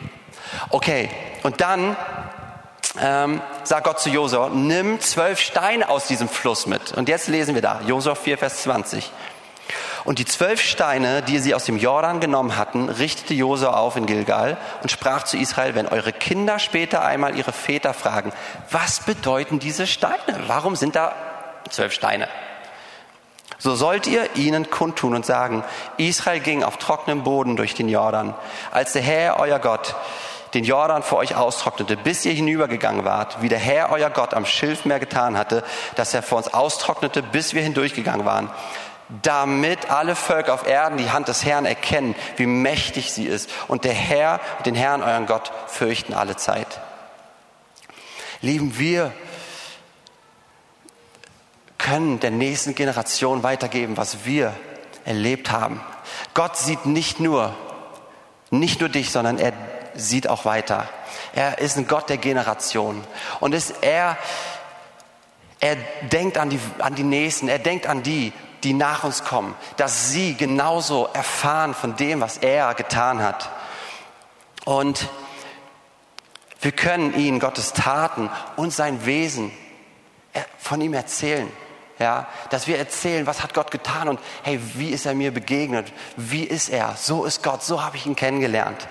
Okay, 0.70 1.08
und 1.44 1.60
dann 1.60 1.96
ähm, 3.00 3.40
sagt 3.62 3.84
Gott 3.84 4.00
zu 4.00 4.10
Josua, 4.10 4.48
nimm 4.48 5.00
zwölf 5.00 5.38
Steine 5.38 5.88
aus 5.88 6.06
diesem 6.06 6.28
Fluss 6.28 6.66
mit. 6.66 6.92
Und 6.92 7.08
jetzt 7.08 7.28
lesen 7.28 7.54
wir 7.54 7.62
da, 7.62 7.80
Josua 7.86 8.14
4, 8.14 8.38
Vers 8.38 8.62
20. 8.62 9.12
Und 10.04 10.18
die 10.18 10.24
zwölf 10.24 10.60
Steine, 10.60 11.22
die 11.22 11.38
sie 11.38 11.54
aus 11.54 11.64
dem 11.64 11.76
Jordan 11.76 12.18
genommen 12.18 12.56
hatten, 12.56 12.88
richtete 12.88 13.34
Josua 13.34 13.74
auf 13.74 13.96
in 13.96 14.06
Gilgal 14.06 14.56
und 14.82 14.90
sprach 14.90 15.22
zu 15.22 15.36
Israel, 15.36 15.74
wenn 15.74 15.86
eure 15.86 16.12
Kinder 16.12 16.58
später 16.58 17.04
einmal 17.04 17.36
ihre 17.36 17.52
Väter 17.52 17.94
fragen, 17.94 18.32
was 18.70 19.00
bedeuten 19.00 19.60
diese 19.60 19.86
Steine? 19.86 20.40
Warum 20.48 20.74
sind 20.74 20.96
da 20.96 21.14
zwölf 21.70 21.92
Steine? 21.92 22.28
So 23.58 23.76
sollt 23.76 24.08
ihr 24.08 24.34
ihnen 24.34 24.70
kundtun 24.70 25.14
und 25.14 25.24
sagen, 25.24 25.62
Israel 25.98 26.40
ging 26.40 26.64
auf 26.64 26.78
trockenem 26.78 27.22
Boden 27.22 27.54
durch 27.54 27.74
den 27.74 27.88
Jordan, 27.88 28.34
als 28.72 28.94
der 28.94 29.02
Herr, 29.02 29.38
euer 29.38 29.60
Gott, 29.60 29.94
den 30.52 30.64
Jordan 30.64 31.04
vor 31.04 31.18
euch 31.18 31.36
austrocknete, 31.36 31.96
bis 31.96 32.24
ihr 32.24 32.32
hinübergegangen 32.32 33.04
wart, 33.04 33.40
wie 33.40 33.48
der 33.48 33.60
Herr, 33.60 33.92
euer 33.92 34.10
Gott, 34.10 34.34
am 34.34 34.46
Schilfmeer 34.46 34.98
getan 34.98 35.38
hatte, 35.38 35.62
dass 35.94 36.12
er 36.12 36.22
vor 36.24 36.38
uns 36.38 36.52
austrocknete, 36.52 37.22
bis 37.22 37.54
wir 37.54 37.62
hindurchgegangen 37.62 38.26
waren 38.26 38.50
damit 39.22 39.90
alle 39.90 40.14
Völker 40.14 40.54
auf 40.54 40.66
Erden 40.66 40.96
die 40.96 41.10
Hand 41.10 41.28
des 41.28 41.44
Herrn 41.44 41.66
erkennen, 41.66 42.14
wie 42.36 42.46
mächtig 42.46 43.12
sie 43.12 43.26
ist 43.26 43.50
und 43.68 43.84
der 43.84 43.92
Herr, 43.92 44.40
den 44.64 44.74
Herrn, 44.74 45.02
euren 45.02 45.26
Gott, 45.26 45.52
fürchten 45.66 46.14
alle 46.14 46.36
Zeit. 46.36 46.80
Lieben 48.40 48.78
wir 48.78 49.12
können 51.78 52.20
der 52.20 52.30
nächsten 52.30 52.74
Generation 52.74 53.42
weitergeben, 53.42 53.96
was 53.96 54.24
wir 54.24 54.54
erlebt 55.04 55.50
haben. 55.50 55.80
Gott 56.32 56.56
sieht 56.56 56.86
nicht 56.86 57.20
nur, 57.20 57.54
nicht 58.50 58.80
nur 58.80 58.88
dich, 58.88 59.10
sondern 59.10 59.38
er 59.38 59.52
sieht 59.94 60.28
auch 60.28 60.44
weiter. 60.44 60.88
Er 61.34 61.58
ist 61.58 61.76
ein 61.76 61.88
Gott 61.88 62.08
der 62.08 62.18
Generation. 62.18 63.02
Und 63.40 63.54
ist 63.54 63.74
er, 63.82 64.16
er 65.60 65.76
denkt 66.10 66.38
an 66.38 66.50
die, 66.50 66.60
an 66.78 66.94
die 66.94 67.02
Nächsten, 67.02 67.48
er 67.48 67.58
denkt 67.58 67.86
an 67.86 68.02
die, 68.02 68.32
die 68.64 68.74
nach 68.74 69.04
uns 69.04 69.24
kommen, 69.24 69.54
dass 69.76 70.10
sie 70.10 70.34
genauso 70.34 71.08
erfahren 71.12 71.74
von 71.74 71.96
dem, 71.96 72.20
was 72.20 72.38
er 72.38 72.74
getan 72.74 73.22
hat. 73.22 73.50
Und 74.64 75.08
wir 76.60 76.72
können 76.72 77.14
ihnen 77.14 77.40
Gottes 77.40 77.72
Taten 77.72 78.30
und 78.56 78.72
sein 78.72 79.04
Wesen 79.04 79.50
äh, 80.32 80.40
von 80.58 80.80
ihm 80.80 80.94
erzählen. 80.94 81.50
Ja, 81.98 82.26
dass 82.50 82.66
wir 82.66 82.78
erzählen, 82.78 83.26
was 83.26 83.42
hat 83.42 83.54
Gott 83.54 83.70
getan 83.70 84.08
und 84.08 84.18
hey, 84.42 84.58
wie 84.74 84.90
ist 84.90 85.06
er 85.06 85.14
mir 85.14 85.32
begegnet? 85.32 85.92
Wie 86.16 86.42
ist 86.42 86.68
er? 86.68 86.96
So 86.96 87.24
ist 87.24 87.42
Gott, 87.42 87.62
so 87.62 87.82
habe 87.82 87.96
ich 87.96 88.06
ihn 88.06 88.16
kennengelernt. 88.16 88.88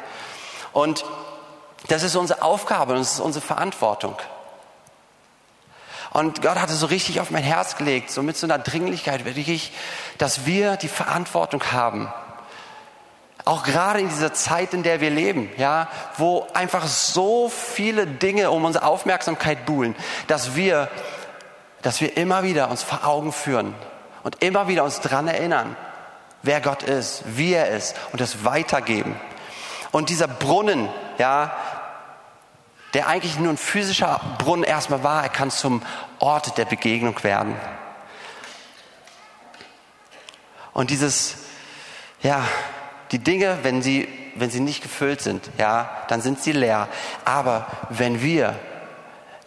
Und 0.72 1.04
das 1.88 2.04
ist 2.04 2.16
unsere 2.16 2.42
Aufgabe 2.42 2.94
und 2.94 3.00
das 3.00 3.14
ist 3.14 3.20
unsere 3.20 3.46
Verantwortung. 3.46 4.16
Und 6.12 6.42
Gott 6.42 6.60
hatte 6.60 6.74
so 6.74 6.88
richtig 6.88 7.22
auf 7.22 7.32
mein 7.32 7.44
Herz 7.44 7.78
gelegt, 7.78 8.12
so 8.12 8.22
mit 8.22 8.36
so 8.36 8.46
einer 8.46 8.60
Dringlichkeit, 8.60 9.24
wirklich, 9.24 9.72
dass 10.18 10.46
wir 10.46 10.76
die 10.76 10.90
Verantwortung 10.90 11.64
haben, 11.72 12.12
auch 13.46 13.64
gerade 13.64 14.00
in 14.00 14.10
dieser 14.10 14.34
Zeit, 14.34 14.74
in 14.74 14.84
der 14.84 15.02
wir 15.02 15.10
leben, 15.10 15.50
ja, 15.58 15.88
wo 16.18 16.48
einfach 16.54 16.86
so 16.86 17.50
viele 17.50 18.06
Dinge 18.06 18.52
um 18.52 18.66
unsere 18.66 18.86
Aufmerksamkeit 18.86 19.66
buhlen, 19.66 19.96
dass 20.28 20.56
wir, 20.56 20.90
dass 21.82 22.02
wir 22.02 22.18
immer 22.18 22.44
wieder 22.44 22.70
uns 22.70 22.84
vor 22.84 23.06
Augen 23.08 23.32
führen 23.32 23.74
und 24.24 24.44
immer 24.44 24.68
wieder 24.68 24.84
uns 24.84 25.00
dran 25.00 25.28
erinnern, 25.28 25.76
wer 26.44 26.62
Gott 26.62 26.84
ist, 26.84 27.24
wie 27.26 27.54
er 27.54 27.70
ist 27.70 27.96
und 28.12 28.22
das 28.22 28.44
weitergeben. 28.44 29.20
Und 29.92 30.10
dieser 30.10 30.28
Brunnen, 30.28 30.90
ja, 31.18 31.52
der 32.94 33.08
eigentlich 33.08 33.40
nur 33.40 33.54
ein 33.54 33.58
physischer 33.58 34.20
Brunnen 34.38 34.64
erstmal 34.64 35.04
war, 35.04 35.24
er 35.24 35.30
kann 35.30 35.52
zum 35.52 35.82
Ort 36.20 36.58
der 36.58 36.66
Begegnung 36.66 37.24
werden. 37.24 37.56
Und 40.74 40.90
dieses, 40.90 41.36
ja, 42.22 42.44
die 43.12 43.20
Dinge, 43.20 43.60
wenn 43.64 43.82
sie, 43.82 44.08
wenn 44.36 44.50
sie 44.50 44.60
nicht 44.60 44.82
gefüllt 44.82 45.22
sind, 45.22 45.50
ja, 45.58 45.90
dann 46.08 46.22
sind 46.22 46.42
sie 46.42 46.54
leer. 46.54 46.88
Aber 47.26 47.68
wenn 47.90 48.22
wir 48.22 48.58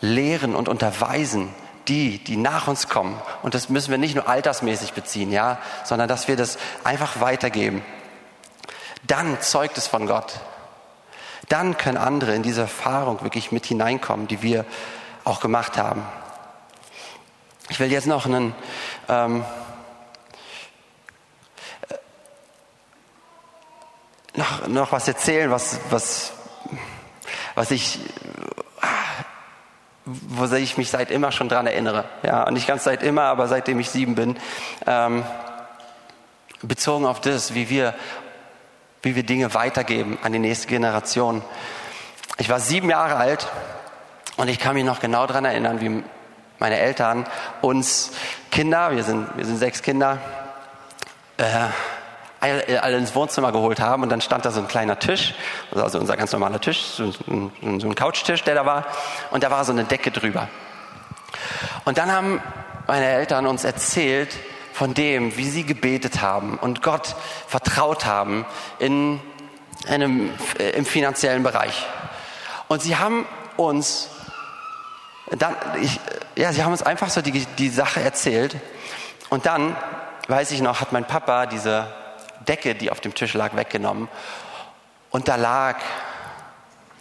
lehren 0.01 0.55
und 0.55 0.69
unterweisen, 0.69 1.55
die, 1.89 2.23
die 2.23 2.37
nach 2.37 2.67
uns 2.67 2.89
kommen, 2.89 3.21
und 3.43 3.55
das 3.55 3.69
müssen 3.69 3.91
wir 3.91 3.99
nicht 3.99 4.15
nur 4.15 4.29
altersmäßig 4.29 4.93
beziehen, 4.93 5.33
ja, 5.33 5.59
sondern 5.85 6.09
dass 6.09 6.29
wir 6.29 6.37
das 6.37 6.59
einfach 6.83 7.21
weitergeben, 7.21 7.83
dann 9.07 9.41
zeugt 9.41 9.77
es 9.79 9.87
von 9.87 10.07
Gott. 10.07 10.41
Dann 11.49 11.77
können 11.77 11.99
andere 11.99 12.35
in 12.35 12.43
diese 12.43 12.63
Erfahrung 12.63 13.23
wirklich 13.23 13.53
mit 13.53 13.67
hineinkommen, 13.67 14.29
die 14.29 14.43
wir 14.43 14.65
auch 15.25 15.41
gemacht 15.41 15.77
haben. 15.79 16.03
Ich 17.69 17.81
will 17.81 17.91
jetzt 17.91 18.07
noch 18.07 18.27
einen, 18.27 18.55
ähm, 19.09 19.45
noch, 24.35 24.69
noch 24.69 24.93
was 24.93 25.09
erzählen, 25.09 25.51
was, 25.51 25.81
was, 25.91 26.33
was 27.55 27.71
ich, 27.71 28.01
wo 30.05 30.45
ich 30.55 30.77
mich 30.77 30.91
seit 30.91 31.11
immer 31.11 31.33
schon 31.33 31.49
dran 31.49 31.67
erinnere. 31.67 32.05
Ja, 32.23 32.43
und 32.45 32.55
nicht 32.55 32.67
ganz 32.67 32.85
seit 32.85 33.03
immer, 33.03 33.23
aber 33.23 33.49
seitdem 33.49 33.81
ich 33.81 33.91
sieben 33.91 34.15
bin. 34.15 34.39
Ähm, 34.87 35.25
bezogen 36.63 37.07
auf 37.07 37.21
das, 37.21 37.55
wie 37.55 37.69
wir, 37.71 37.95
wie 39.05 39.15
wir 39.15 39.23
Dinge 39.23 39.55
weitergeben 39.55 40.19
an 40.23 40.33
die 40.33 40.39
nächste 40.39 40.67
Generation. 40.67 41.43
Ich 42.39 42.49
war 42.49 42.59
sieben 42.59 42.91
Jahre 42.91 43.17
alt 43.17 43.47
und 44.37 44.49
ich 44.49 44.59
kann 44.59 44.75
mich 44.75 44.85
noch 44.85 45.01
genau 45.01 45.27
daran 45.27 45.45
erinnern, 45.45 45.81
wie 45.81 46.03
meine 46.59 46.79
Eltern 46.79 47.27
uns 47.61 48.13
Kinder, 48.51 48.93
wir 48.93 49.05
sind, 49.05 49.29
wir 49.37 49.45
sind 49.45 49.59
sechs 49.59 49.83
Kinder, 49.83 50.19
äh, 51.37 51.45
alle 52.41 52.99
ins 52.99 53.15
Wohnzimmer 53.15 53.53
geholt 53.53 53.81
haben 53.81 54.03
und 54.03 54.11
dann 54.11 54.21
stand 54.21 54.45
da 54.45 54.51
so 54.51 54.61
ein 54.61 54.69
kleiner 54.69 54.99
Tisch, 54.99 55.35
also 55.75 55.99
unser 55.99 56.17
ganz 56.17 56.33
normaler 56.33 56.61
Tisch, 56.61 56.81
so 56.81 57.05
ein, 57.27 57.81
so 57.81 57.89
ein 57.89 57.95
Couchtisch, 57.95 58.43
der 58.45 58.55
da 58.55 58.67
war 58.67 58.87
und 59.31 59.43
da 59.43 59.51
war 59.51 59.65
so 59.65 59.73
eine 59.73 59.85
Decke 59.85 60.11
drüber. 60.11 60.49
Und 61.85 61.99
dann 61.99 62.13
haben 62.13 62.43
meine 62.87 63.07
Eltern 63.07 63.47
uns 63.47 63.65
erzählt 63.65 64.37
von 64.75 64.93
dem, 64.93 65.37
wie 65.37 65.49
sie 65.49 65.63
gebetet 65.63 66.21
haben 66.21 66.59
und 66.59 66.83
Gott 66.83 67.15
vertraut 67.47 68.07
haben 68.07 68.45
in 68.81 69.21
einem, 69.87 70.33
äh, 70.59 70.71
im 70.71 70.85
finanziellen 70.85 71.45
Bereich. 71.45 71.87
Und 72.67 72.83
sie 72.83 72.97
haben 72.97 73.25
uns 73.57 74.11
dann, 75.31 75.55
ich, 75.81 76.01
ja, 76.35 76.53
sie 76.53 76.65
haben 76.65 76.73
uns 76.73 76.83
einfach 76.83 77.09
so 77.09 77.23
die, 77.23 77.47
die 77.47 77.69
Sache 77.69 78.01
erzählt. 78.01 78.57
Und 79.31 79.47
dann, 79.47 79.77
weiß 80.27 80.51
ich 80.51 80.61
noch, 80.61 80.81
hat 80.81 80.91
mein 80.91 81.07
Papa 81.07 81.47
diese 81.47 81.87
Decke, 82.49 82.75
die 82.75 82.91
auf 82.91 83.01
dem 83.01 83.15
Tisch 83.15 83.35
lag, 83.35 83.55
weggenommen. 83.55 84.09
Und 85.11 85.29
da 85.29 85.37
lag, 85.37 85.77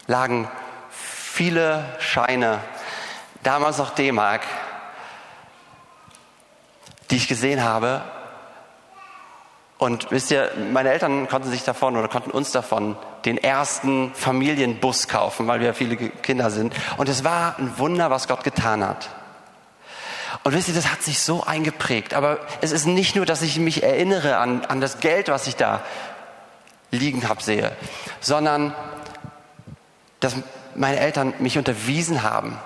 lagen 0.05 0.47
viele 0.91 1.83
Scheine, 1.97 2.59
damals 3.41 3.79
noch 3.79 3.95
D-Mark, 3.95 4.41
die 7.13 7.17
ich 7.17 7.27
gesehen 7.27 7.63
habe. 7.63 8.01
Und 9.77 10.09
wisst 10.09 10.31
ihr, 10.31 10.49
meine 10.71 10.89
Eltern 10.89 11.27
konnten 11.27 11.51
sich 11.51 11.63
davon 11.63 11.95
oder 11.95 12.07
konnten 12.07 12.31
uns 12.31 12.51
davon 12.51 12.97
den 13.23 13.37
ersten 13.37 14.15
Familienbus 14.15 15.07
kaufen, 15.07 15.45
weil 15.45 15.59
wir 15.59 15.75
viele 15.75 15.95
Kinder 15.95 16.49
sind. 16.49 16.73
Und 16.97 17.07
es 17.09 17.23
war 17.23 17.59
ein 17.59 17.77
Wunder, 17.77 18.09
was 18.09 18.27
Gott 18.27 18.43
getan 18.43 18.83
hat. 18.83 19.09
Und 20.43 20.55
wisst 20.55 20.69
ihr, 20.69 20.73
das 20.73 20.91
hat 20.91 21.03
sich 21.03 21.19
so 21.19 21.43
eingeprägt. 21.43 22.15
Aber 22.15 22.39
es 22.61 22.71
ist 22.71 22.87
nicht 22.87 23.15
nur, 23.15 23.27
dass 23.27 23.43
ich 23.43 23.59
mich 23.59 23.83
erinnere 23.83 24.37
an, 24.37 24.65
an 24.65 24.81
das 24.81 24.99
Geld, 24.99 25.27
was 25.27 25.45
ich 25.45 25.55
da 25.55 25.83
liegen 26.89 27.29
habe, 27.29 27.43
sehe, 27.43 27.75
sondern 28.21 28.73
dass 30.19 30.33
meine 30.73 30.99
Eltern 30.99 31.35
mich 31.37 31.59
unterwiesen 31.59 32.23
haben. 32.23 32.57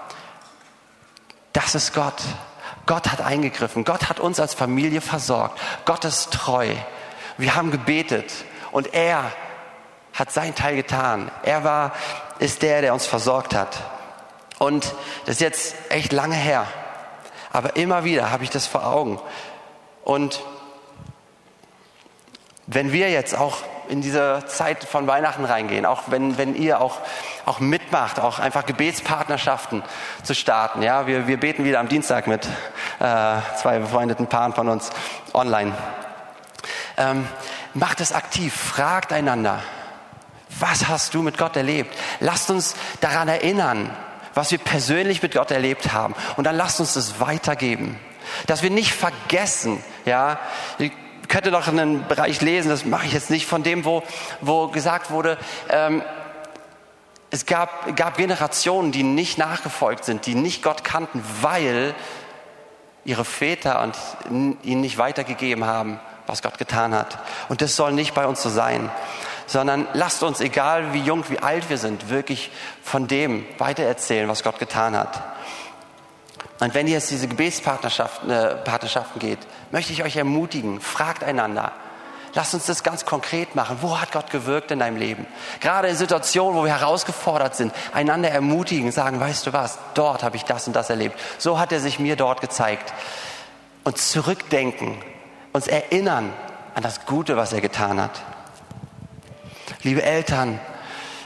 Das 1.52 1.76
ist 1.76 1.94
Gott. 1.94 2.22
Gott 2.88 3.12
hat 3.12 3.22
eingegriffen. 3.22 3.84
Gott 3.84 4.10
hat 4.10 4.20
uns 4.20 4.40
als 4.40 4.56
Familie 4.56 5.02
versorgt. 5.02 5.60
Gott 5.86 6.04
ist 6.06 6.32
treu. 6.32 6.74
Wir 7.38 7.54
haben 7.54 7.70
gebetet 7.70 8.34
und 8.72 8.96
er 8.96 9.32
hat 10.14 10.32
seinen 10.32 10.56
Teil 10.56 10.76
getan. 10.76 11.30
Er 11.44 11.64
war, 11.64 11.92
ist 12.40 12.64
der, 12.64 12.82
der 12.82 12.94
uns 12.94 13.06
versorgt 13.06 13.54
hat. 13.54 13.78
Und 14.58 14.96
das 15.26 15.36
ist 15.36 15.42
jetzt 15.42 15.76
echt 15.90 16.12
lange 16.12 16.36
her. 16.36 16.66
Aber 17.52 17.76
immer 17.76 18.04
wieder 18.04 18.32
habe 18.32 18.44
ich 18.44 18.50
das 18.50 18.66
vor 18.66 18.88
Augen. 18.88 19.20
Und 20.04 20.42
wenn 22.66 22.92
wir 22.92 23.12
jetzt 23.12 23.38
auch 23.38 23.58
in 23.90 24.02
diese 24.02 24.44
Zeit 24.48 24.84
von 24.84 25.08
Weihnachten 25.08 25.46
reingehen, 25.46 25.86
auch 25.86 26.04
wenn, 26.08 26.38
wenn 26.38 26.56
ihr 26.56 26.82
auch, 26.82 26.98
auch 27.48 27.60
mitmacht, 27.60 28.20
auch 28.20 28.40
einfach 28.40 28.66
Gebetspartnerschaften 28.66 29.82
zu 30.22 30.36
starten. 30.36 30.82
Ja, 30.82 31.08
wir, 31.08 31.28
wir 31.28 31.40
beten 31.40 31.64
wieder 31.64 31.80
am 31.80 31.88
Dienstag 31.88 32.28
mit 32.28 32.46
äh, 33.00 33.38
zwei 33.60 33.80
befreundeten 33.80 34.28
Paaren 34.28 34.54
von 34.54 34.68
uns 34.68 34.90
online. 35.34 35.72
Ähm, 36.98 37.26
macht 37.74 38.02
es 38.02 38.12
aktiv, 38.12 38.54
fragt 38.54 39.14
einander, 39.14 39.60
was 40.60 40.88
hast 40.90 41.14
du 41.14 41.22
mit 41.22 41.38
Gott 41.38 41.56
erlebt? 41.56 41.96
Lasst 42.20 42.50
uns 42.50 42.76
daran 43.00 43.30
erinnern, 43.30 43.96
was 44.34 44.52
wir 44.52 44.58
persönlich 44.58 45.22
mit 45.22 45.34
Gott 45.34 45.52
erlebt 45.52 45.94
haben. 45.94 46.16
Und 46.36 46.44
dann 46.44 46.56
lasst 46.56 46.80
uns 46.80 46.96
das 46.96 47.22
weitergeben. 47.22 47.98
Dass 48.48 48.62
wir 48.62 48.72
nicht 48.72 48.94
vergessen, 48.94 49.82
ja, 50.06 50.38
ich 50.80 50.92
könnte 51.30 51.52
noch 51.52 51.68
einen 51.68 52.08
Bereich 52.08 52.42
lesen, 52.42 52.70
das 52.70 52.86
mache 52.86 53.06
ich 53.06 53.14
jetzt 53.14 53.30
nicht, 53.30 53.46
von 53.46 53.64
dem, 53.64 53.86
wo, 53.86 54.04
wo 54.42 54.68
gesagt 54.68 55.12
wurde, 55.12 55.38
ähm, 55.70 56.02
es 57.30 57.46
gab, 57.46 57.96
gab 57.96 58.18
Generationen, 58.18 58.92
die 58.92 59.04
nicht 59.04 59.38
nachgefolgt 59.38 60.06
sind, 60.06 60.26
die 60.26 60.36
nicht 60.36 60.64
Gott 60.64 60.84
kannten, 60.84 61.24
weil 61.42 61.94
ihre 63.04 63.26
Väter 63.26 63.82
und 63.82 63.96
ihnen 64.64 64.82
nicht 64.82 64.98
weitergegeben 64.98 65.66
haben, 65.66 66.00
was 66.26 66.42
Gott 66.42 66.58
getan 66.58 66.94
hat. 66.94 67.20
Und 67.50 67.62
das 67.62 67.76
soll 67.76 67.94
nicht 67.94 68.14
bei 68.14 68.26
uns 68.26 68.42
so 68.42 68.50
sein 68.50 68.90
sondern 69.48 69.88
lasst 69.94 70.22
uns, 70.24 70.42
egal 70.42 70.94
wie 70.94 71.00
jung, 71.00 71.24
wie 71.30 71.40
alt 71.40 71.70
wir 71.70 71.78
sind, 71.78 72.10
wirklich 72.10 72.52
von 72.84 73.08
dem 73.08 73.46
weitererzählen, 73.58 74.28
was 74.28 74.44
Gott 74.44 74.60
getan 74.60 74.96
hat. 74.96 75.24
Und 76.60 76.74
wenn 76.74 76.88
ihr 76.88 76.94
jetzt 76.94 77.10
diese 77.12 77.28
Gebetspartnerschaften 77.28 78.30
äh, 78.30 78.56
Partnerschaften 78.56 79.20
geht, 79.20 79.40
möchte 79.72 79.94
ich 79.94 80.04
euch 80.04 80.18
ermutigen, 80.18 80.82
fragt 80.82 81.24
einander. 81.24 81.72
Lasst 82.38 82.54
uns 82.54 82.68
das 82.68 82.84
ganz 82.84 83.04
konkret 83.04 83.56
machen. 83.56 83.80
Wo 83.82 84.00
hat 84.00 84.12
Gott 84.12 84.30
gewirkt 84.30 84.70
in 84.70 84.78
deinem 84.78 84.98
Leben? 84.98 85.26
Gerade 85.60 85.88
in 85.88 85.96
Situationen, 85.96 86.56
wo 86.56 86.66
wir 86.66 86.80
herausgefordert 86.80 87.56
sind, 87.56 87.74
einander 87.94 88.30
ermutigen, 88.30 88.92
sagen, 88.92 89.20
weißt 89.20 89.48
du 89.48 89.54
was, 89.54 89.80
dort 89.96 90.22
habe 90.22 90.36
ich 90.36 90.44
das 90.46 90.68
und 90.68 90.76
das 90.76 90.92
erlebt. 90.92 91.20
So 91.40 91.58
hat 91.58 91.72
er 91.72 91.80
sich 91.80 91.98
mir 91.98 92.16
dort 92.16 92.40
gezeigt. 92.40 92.94
Und 93.84 93.98
zurückdenken, 93.98 95.00
uns 95.52 95.66
erinnern 95.66 96.32
an 96.76 96.84
das 96.84 97.08
Gute, 97.08 97.38
was 97.38 97.54
er 97.54 97.62
getan 97.62 98.00
hat. 98.00 98.22
Liebe 99.82 100.04
Eltern, 100.04 100.60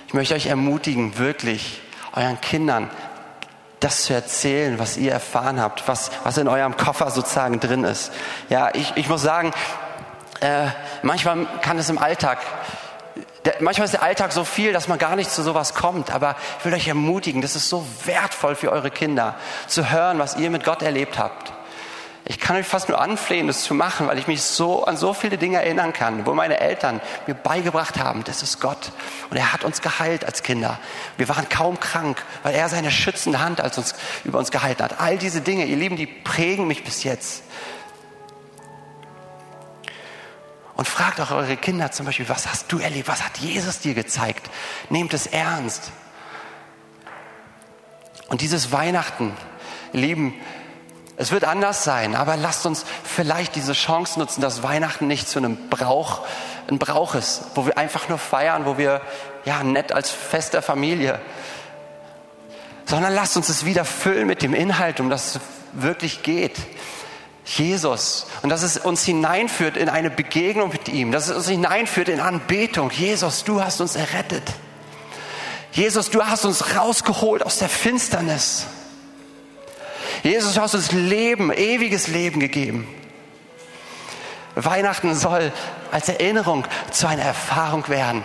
ich 0.07 0.13
möchte 0.13 0.33
euch 0.33 0.45
ermutigen, 0.45 1.17
wirklich 1.17 1.81
euren 2.15 2.39
Kindern 2.39 2.89
das 3.81 4.03
zu 4.03 4.13
erzählen, 4.13 4.79
was 4.79 4.95
ihr 4.95 5.11
erfahren 5.11 5.59
habt, 5.59 5.89
was, 5.89 6.09
was 6.23 6.37
in 6.37 6.47
eurem 6.47 6.77
Koffer 6.77 7.11
sozusagen 7.11 7.59
drin 7.59 7.83
ist. 7.83 8.13
Ja, 8.47 8.69
ich, 8.73 8.93
ich 8.95 9.09
muss 9.09 9.23
sagen, 9.23 9.51
äh, 10.41 10.67
manchmal 11.03 11.47
kann 11.61 11.77
es 11.77 11.89
im 11.89 11.97
Alltag, 11.97 12.39
der, 13.45 13.55
manchmal 13.59 13.85
ist 13.85 13.93
der 13.93 14.03
Alltag 14.03 14.33
so 14.33 14.43
viel, 14.43 14.73
dass 14.73 14.87
man 14.87 14.99
gar 14.99 15.15
nicht 15.15 15.31
zu 15.31 15.41
sowas 15.41 15.73
kommt. 15.73 16.11
Aber 16.11 16.35
ich 16.59 16.65
will 16.65 16.73
euch 16.73 16.87
ermutigen, 16.87 17.41
das 17.41 17.55
ist 17.55 17.69
so 17.69 17.85
wertvoll 18.05 18.55
für 18.55 18.71
eure 18.71 18.91
Kinder, 18.91 19.35
zu 19.67 19.91
hören, 19.91 20.19
was 20.19 20.37
ihr 20.37 20.49
mit 20.49 20.63
Gott 20.63 20.81
erlebt 20.81 21.17
habt. 21.17 21.53
Ich 22.25 22.39
kann 22.39 22.55
euch 22.55 22.67
fast 22.67 22.87
nur 22.87 23.01
anflehen, 23.01 23.47
das 23.47 23.63
zu 23.63 23.73
machen, 23.73 24.07
weil 24.07 24.19
ich 24.19 24.27
mich 24.27 24.43
so 24.43 24.85
an 24.85 24.95
so 24.95 25.13
viele 25.13 25.39
Dinge 25.39 25.57
erinnern 25.57 25.91
kann, 25.91 26.25
wo 26.27 26.33
meine 26.33 26.59
Eltern 26.59 27.01
mir 27.25 27.33
beigebracht 27.33 27.97
haben, 27.99 28.23
das 28.23 28.43
ist 28.43 28.61
Gott. 28.61 28.91
Und 29.31 29.37
er 29.37 29.51
hat 29.51 29.63
uns 29.63 29.81
geheilt 29.81 30.23
als 30.23 30.43
Kinder. 30.43 30.79
Wir 31.17 31.27
waren 31.29 31.49
kaum 31.49 31.79
krank, 31.79 32.23
weil 32.43 32.53
er 32.53 32.69
seine 32.69 32.91
schützende 32.91 33.39
Hand 33.39 33.59
als 33.59 33.79
uns, 33.79 33.95
über 34.23 34.37
uns 34.37 34.51
gehalten 34.51 34.83
hat. 34.83 34.99
All 34.99 35.17
diese 35.17 35.41
Dinge, 35.41 35.65
ihr 35.65 35.77
Lieben, 35.77 35.95
die 35.95 36.05
prägen 36.05 36.67
mich 36.67 36.83
bis 36.83 37.03
jetzt. 37.03 37.43
Und 40.81 40.87
fragt 40.87 41.21
auch 41.21 41.29
eure 41.29 41.57
Kinder 41.57 41.91
zum 41.91 42.07
Beispiel, 42.07 42.27
was 42.27 42.47
hast 42.47 42.71
du 42.71 42.79
erlebt? 42.79 43.07
Was 43.07 43.23
hat 43.23 43.37
Jesus 43.37 43.77
dir 43.77 43.93
gezeigt? 43.93 44.49
Nehmt 44.89 45.13
es 45.13 45.27
ernst. 45.27 45.91
Und 48.29 48.41
dieses 48.41 48.71
Weihnachten, 48.71 49.31
Lieben, 49.93 50.33
es 51.17 51.31
wird 51.31 51.43
anders 51.43 51.83
sein, 51.83 52.15
aber 52.15 52.35
lasst 52.35 52.65
uns 52.65 52.83
vielleicht 53.03 53.55
diese 53.55 53.73
Chance 53.73 54.17
nutzen, 54.17 54.41
dass 54.41 54.63
Weihnachten 54.63 55.05
nicht 55.05 55.29
zu 55.29 55.37
einem 55.37 55.69
Brauch, 55.69 56.25
ein 56.67 56.79
Brauch 56.79 57.13
ist, 57.13 57.43
wo 57.53 57.67
wir 57.67 57.77
einfach 57.77 58.09
nur 58.09 58.17
feiern, 58.17 58.65
wo 58.65 58.79
wir, 58.79 59.01
ja, 59.45 59.63
nett 59.63 59.91
als 59.91 60.09
Fest 60.09 60.55
der 60.55 60.63
Familie, 60.63 61.21
sondern 62.85 63.13
lasst 63.13 63.37
uns 63.37 63.49
es 63.49 63.65
wieder 63.65 63.85
füllen 63.85 64.25
mit 64.25 64.41
dem 64.41 64.55
Inhalt, 64.55 64.99
um 64.99 65.11
das 65.11 65.35
es 65.35 65.41
wirklich 65.73 66.23
geht. 66.23 66.57
Jesus. 67.45 68.27
Und 68.41 68.49
dass 68.49 68.63
es 68.63 68.77
uns 68.77 69.03
hineinführt 69.03 69.77
in 69.77 69.89
eine 69.89 70.09
Begegnung 70.09 70.69
mit 70.69 70.87
ihm, 70.89 71.11
dass 71.11 71.27
es 71.27 71.35
uns 71.35 71.49
hineinführt 71.49 72.09
in 72.09 72.19
Anbetung. 72.19 72.91
Jesus, 72.91 73.43
du 73.43 73.63
hast 73.63 73.81
uns 73.81 73.95
errettet. 73.95 74.43
Jesus, 75.71 76.09
du 76.09 76.23
hast 76.23 76.45
uns 76.45 76.75
rausgeholt 76.75 77.43
aus 77.45 77.57
der 77.57 77.69
Finsternis. 77.69 78.65
Jesus, 80.23 80.53
du 80.53 80.61
hast 80.61 80.75
uns 80.75 80.91
Leben, 80.91 81.51
ewiges 81.51 82.07
Leben 82.07 82.39
gegeben. 82.39 82.87
Weihnachten 84.55 85.15
soll 85.15 85.51
als 85.91 86.09
Erinnerung 86.09 86.65
zu 86.91 87.07
einer 87.07 87.23
Erfahrung 87.23 87.87
werden. 87.87 88.23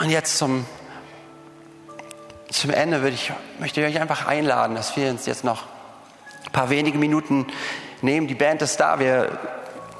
Und 0.00 0.10
jetzt 0.10 0.38
zum, 0.38 0.64
zum 2.50 2.70
Ende 2.70 3.02
würde 3.02 3.14
ich, 3.14 3.32
möchte 3.58 3.80
ich 3.80 3.86
euch 3.86 4.00
einfach 4.00 4.26
einladen, 4.26 4.74
dass 4.74 4.96
wir 4.96 5.10
uns 5.10 5.26
jetzt 5.26 5.44
noch 5.44 5.64
ein 6.46 6.52
paar 6.52 6.70
wenige 6.70 6.98
Minuten 6.98 7.46
nehmen. 8.00 8.26
Die 8.26 8.34
Band 8.34 8.62
ist 8.62 8.78
da, 8.78 8.98
wir 8.98 9.38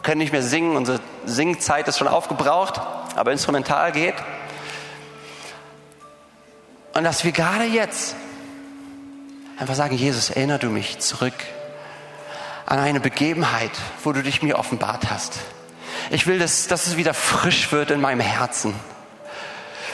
können 0.03 0.19
nicht 0.19 0.33
mehr 0.33 0.43
singen, 0.43 0.77
unsere 0.77 1.01
Singzeit 1.27 1.89
ist 1.89 1.99
schon 1.99 2.09
aufgebraucht, 2.09 2.81
aber 3.17 3.33
instrumental 3.33 3.93
geht. 3.93 4.15
Und 6.95 7.05
dass 7.05 7.25
wir 7.25 7.33
gerade 7.33 7.65
jetzt 7.65 8.17
einfach 9.59 9.75
sagen, 9.75 9.95
Jesus, 9.95 10.31
erinnere 10.31 10.59
du 10.59 10.69
mich 10.69 10.99
zurück 10.99 11.35
an 12.65 12.79
eine 12.79 13.01
Begebenheit, 13.01 13.73
wo 14.05 14.13
du 14.13 14.23
dich 14.23 14.43
mir 14.43 14.59
offenbart 14.59 15.11
hast. 15.11 15.39
Ich 16.11 16.27
will, 16.27 16.39
dass, 16.39 16.67
dass 16.67 16.87
es 16.87 16.97
wieder 16.97 17.15
frisch 17.15 17.73
wird 17.73 17.91
in 17.91 18.01
meinem 18.01 18.21
Herzen. 18.21 18.75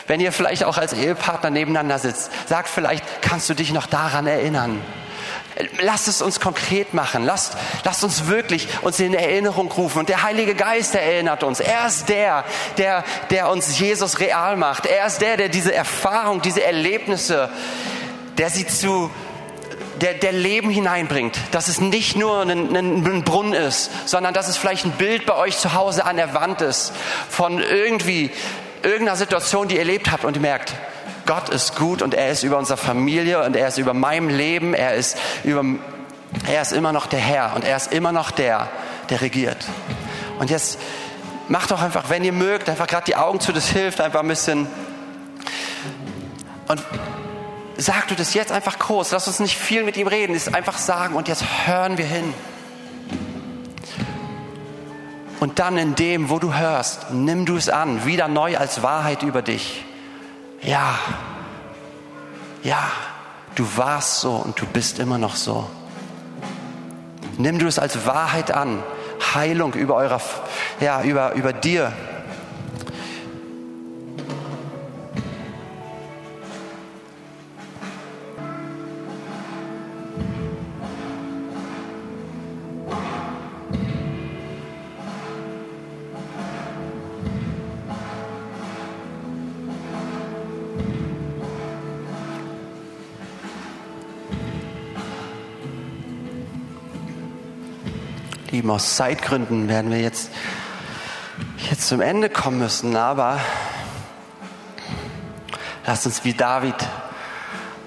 Wenn 0.07 0.21
ihr 0.21 0.33
vielleicht 0.33 0.65
auch 0.65 0.77
als 0.77 0.93
Ehepartner 0.93 1.51
nebeneinander 1.51 1.99
sitzt, 1.99 2.31
sagt 2.49 2.69
vielleicht, 2.69 3.05
kannst 3.23 3.49
du 3.49 3.55
dich 3.55 3.73
noch 3.73 3.87
daran 3.87 4.27
erinnern? 4.27 4.81
Lasst 5.81 6.09
es 6.09 6.21
uns 6.21 6.41
konkret 6.41 6.95
machen. 6.95 7.25
Lasst, 7.25 7.57
lasst 7.85 8.03
uns 8.03 8.27
wirklich 8.27 8.67
uns 8.83 8.99
in 8.99 9.15
Erinnerung 9.15 9.71
rufen. 9.71 10.01
Und 10.01 10.09
der 10.09 10.23
Heilige 10.23 10.55
Geist 10.55 10.95
erinnert 10.95 11.45
uns. 11.45 11.61
Er 11.61 11.87
ist 11.87 12.09
der, 12.09 12.45
der, 12.77 13.05
der 13.31 13.49
uns 13.49 13.79
Jesus 13.79 14.19
real 14.19 14.57
macht. 14.57 14.85
Er 14.85 15.07
ist 15.07 15.21
der, 15.21 15.37
der 15.37 15.49
diese 15.49 15.73
Erfahrung, 15.73 16.43
diese 16.43 16.63
Erlebnisse, 16.65 17.51
der 18.37 18.51
sie 18.51 18.67
zu, 18.67 19.11
der, 20.01 20.15
der 20.15 20.33
Leben 20.33 20.71
hineinbringt. 20.71 21.39
Dass 21.53 21.69
es 21.69 21.81
nicht 21.81 22.17
nur 22.17 22.43
ein, 22.43 22.77
ein, 22.77 23.07
ein 23.07 23.23
Brunnen 23.23 23.55
ist, 23.55 23.91
sondern 24.09 24.35
dass 24.35 24.49
es 24.49 24.57
vielleicht 24.57 24.85
ein 24.85 24.93
Bild 24.93 25.25
bei 25.25 25.37
euch 25.37 25.57
zu 25.57 25.73
Hause 25.73 26.05
an 26.05 26.17
der 26.17 26.35
Wand 26.35 26.63
ist 26.63 26.93
von 27.31 27.61
irgendwie 27.61 28.33
irgendeiner 28.85 29.17
Situation, 29.17 29.69
die 29.69 29.75
ihr 29.75 29.81
erlebt 29.81 30.11
habt 30.11 30.25
und 30.25 30.37
ihr 30.37 30.43
merkt, 30.43 30.75
Gott 31.27 31.49
ist 31.49 31.77
gut 31.77 32.03
und 32.03 32.15
er 32.15 32.31
ist 32.31 32.43
über 32.43 32.59
unsere 32.59 32.77
Familie 32.77 33.43
und 33.43 33.57
er 33.57 33.69
ist 33.69 33.79
über 33.79 33.95
meinem 33.95 34.29
Leben, 34.29 34.75
er 34.75 34.95
ist 34.95 35.17
über, 35.43 35.65
er 36.47 36.63
ist 36.63 36.73
immer 36.73 36.93
noch 36.93 37.07
der 37.07 37.21
Herr 37.21 37.53
und 37.55 37.65
er 37.65 37.77
ist 37.77 37.93
immer 37.93 38.13
noch 38.13 38.31
der, 38.31 38.69
der 39.11 39.21
regiert. 39.21 39.65
Und 40.39 40.51
jetzt 40.51 40.79
macht 41.49 41.71
doch 41.71 41.81
einfach, 41.81 42.11
wenn 42.11 42.25
ihr 42.25 42.33
mögt, 42.33 42.69
einfach 42.69 42.87
gerade 42.87 43.05
die 43.07 43.17
Augen 43.17 43.41
zu, 43.41 43.53
das 43.53 43.69
hilft 43.69 44.01
einfach 44.01 44.21
ein 44.21 44.29
bisschen. 44.29 44.67
Und 46.69 46.83
sag 47.77 48.09
du 48.09 48.15
das 48.15 48.35
jetzt 48.35 48.53
einfach 48.53 48.79
kurz, 48.79 49.11
lass 49.11 49.27
uns 49.27 49.41
nicht 49.41 49.57
viel 49.57 49.85
mit 49.85 49.97
ihm 49.97 50.07
reden, 50.07 50.35
ist 50.35 50.55
einfach 50.55 50.79
sagen 50.79 51.15
und 51.15 51.29
jetzt 51.29 51.45
hören 51.67 51.99
wir 51.99 52.07
hin. 52.07 52.35
Und 55.45 55.59
dann 55.59 55.77
in 55.77 55.95
dem, 55.95 56.31
wo 56.31 56.39
du 56.39 56.55
hörst, 56.55 57.11
nimm 57.11 57.45
du 57.45 57.57
es 57.57 57.69
an, 57.69 58.07
wieder 58.07 58.29
neu 58.29 58.57
als 58.57 58.83
Wahrheit 58.83 59.23
über 59.23 59.43
dich 59.43 59.85
ja, 60.65 60.99
ja, 62.63 62.91
du 63.55 63.67
warst 63.77 64.21
so 64.21 64.37
und 64.37 64.61
du 64.61 64.67
bist 64.67 64.99
immer 64.99 65.19
noch 65.19 65.37
so. 65.37 65.69
Nimm 67.37 67.59
du 67.59 67.67
es 67.67 67.79
als 67.79 68.07
Wahrheit 68.07 68.51
an. 68.51 68.83
Heilung 69.35 69.75
über 69.75 69.97
eurer, 69.97 70.21
ja, 70.81 71.03
über, 71.03 71.33
über 71.35 71.53
dir, 71.53 71.93
Lieben, 98.65 98.75
aus 98.75 98.97
Zeitgründen 98.97 99.69
werden 99.69 99.91
wir 99.91 100.01
jetzt, 100.01 100.31
jetzt 101.69 101.87
zum 101.87 102.01
Ende 102.01 102.31
kommen 102.31 102.61
müssen, 102.61 102.97
aber 102.97 103.39
lasst 105.87 106.07
uns 106.07 106.25
wie 106.25 106.33
David 106.33 106.75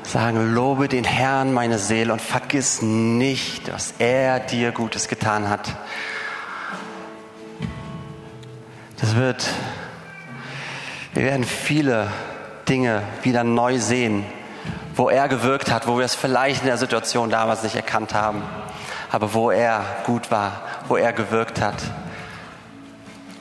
sagen, 0.03 0.53
lobe 0.53 0.87
den 0.87 1.03
Herrn 1.03 1.51
meine 1.51 1.79
Seele 1.79 2.13
und 2.13 2.21
vergiss 2.21 2.83
nicht, 2.83 3.73
was 3.73 3.95
er 3.97 4.39
dir 4.39 4.71
Gutes 4.71 5.07
getan 5.07 5.49
hat. 5.49 5.75
Das 8.97 9.15
wird, 9.15 9.47
wir 11.15 11.23
werden 11.23 11.43
viele 11.43 12.11
Dinge 12.69 13.01
wieder 13.23 13.43
neu 13.43 13.79
sehen, 13.79 14.23
wo 14.95 15.09
er 15.09 15.27
gewirkt 15.27 15.71
hat, 15.71 15.87
wo 15.87 15.97
wir 15.97 16.05
es 16.05 16.13
vielleicht 16.13 16.61
in 16.61 16.67
der 16.67 16.77
Situation 16.77 17.31
damals 17.31 17.63
nicht 17.63 17.75
erkannt 17.75 18.13
haben 18.13 18.43
aber 19.11 19.33
wo 19.33 19.51
er 19.51 19.83
gut 20.05 20.31
war, 20.31 20.61
wo 20.87 20.97
er 20.97 21.13
gewirkt 21.13 21.61
hat. 21.61 21.81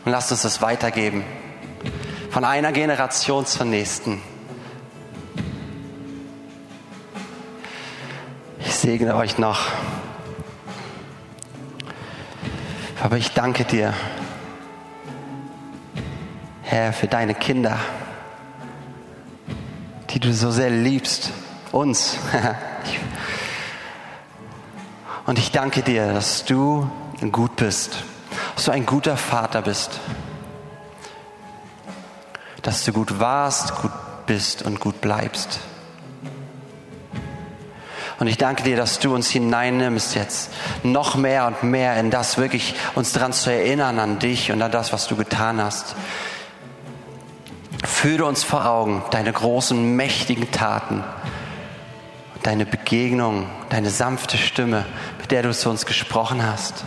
Und 0.05 0.13
lasst 0.13 0.31
uns 0.31 0.43
das 0.43 0.63
weitergeben. 0.63 1.25
Von 2.31 2.45
einer 2.45 2.73
Generation 2.73 3.47
zur 3.47 3.67
nächsten. 3.67 4.23
Ich 8.61 8.75
segne 8.75 9.17
euch 9.17 9.39
noch. 9.39 9.61
Aber 13.03 13.17
ich 13.17 13.33
danke 13.33 13.65
dir, 13.65 13.95
Herr, 16.63 16.93
für 16.93 17.07
deine 17.07 17.35
Kinder, 17.35 17.79
die 20.11 20.21
du 20.21 20.33
so 20.33 20.51
sehr 20.51 20.71
liebst. 20.71 21.31
Uns. 21.73 22.19
Und 25.27 25.41
ich 25.41 25.51
danke 25.51 25.83
dir, 25.83 26.13
dass 26.13 26.45
du 26.45 26.89
gut 27.33 27.57
bist, 27.57 28.05
dass 28.55 28.67
du 28.67 28.71
ein 28.71 28.87
guter 28.87 29.17
Vater 29.17 29.61
bist, 29.61 29.99
dass 32.63 32.85
du 32.85 32.93
gut 32.93 33.19
warst, 33.19 33.75
gut 33.83 33.91
bist 34.27 34.63
und 34.63 34.79
gut 34.79 35.01
bleibst. 35.01 35.59
Und 38.19 38.29
ich 38.29 38.39
danke 38.39 38.63
dir, 38.63 38.77
dass 38.77 39.01
du 39.01 39.15
uns 39.15 39.29
hineinnimmst 39.29 40.15
jetzt 40.15 40.53
noch 40.85 41.17
mehr 41.17 41.47
und 41.47 41.65
mehr 41.65 41.97
in 41.99 42.11
das 42.11 42.39
wirklich 42.39 42.75
uns 42.95 43.13
daran 43.13 43.33
zu 43.33 43.51
erinnern 43.51 43.99
an 43.99 44.21
dich 44.21 44.53
und 44.53 44.63
an 44.63 44.71
das, 44.71 44.93
was 44.93 45.07
du 45.09 45.17
getan 45.17 45.61
hast. 45.61 45.97
Führe 47.85 48.25
uns 48.25 48.43
vor 48.43 48.65
Augen 48.65 49.03
deine 49.11 49.33
großen, 49.33 49.97
mächtigen 49.97 50.51
Taten, 50.51 51.05
deine 52.43 52.65
Begegnung, 52.65 53.47
deine 53.69 53.91
sanfte 53.91 54.39
Stimme, 54.39 54.87
der 55.31 55.43
du 55.43 55.53
zu 55.53 55.71
uns 55.71 55.87
gesprochen 55.87 56.45
hast. 56.45 56.85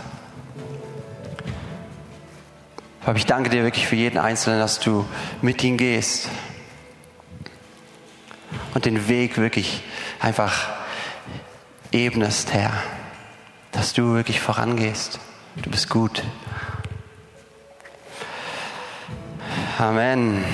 Aber 3.04 3.16
ich 3.16 3.26
danke 3.26 3.50
dir 3.50 3.64
wirklich 3.64 3.86
für 3.86 3.96
jeden 3.96 4.18
Einzelnen, 4.18 4.60
dass 4.60 4.78
du 4.78 5.06
mit 5.40 5.64
ihm 5.64 5.76
gehst. 5.76 6.28
und 8.74 8.84
den 8.84 9.08
Weg 9.08 9.36
wirklich 9.36 9.82
einfach 10.20 10.68
ebnest, 11.92 12.52
Herr. 12.52 12.72
Dass 13.72 13.92
du 13.92 14.14
wirklich 14.14 14.40
vorangehst. 14.40 15.20
Du 15.56 15.70
bist 15.70 15.88
gut. 15.88 16.22
Amen. 19.78 20.44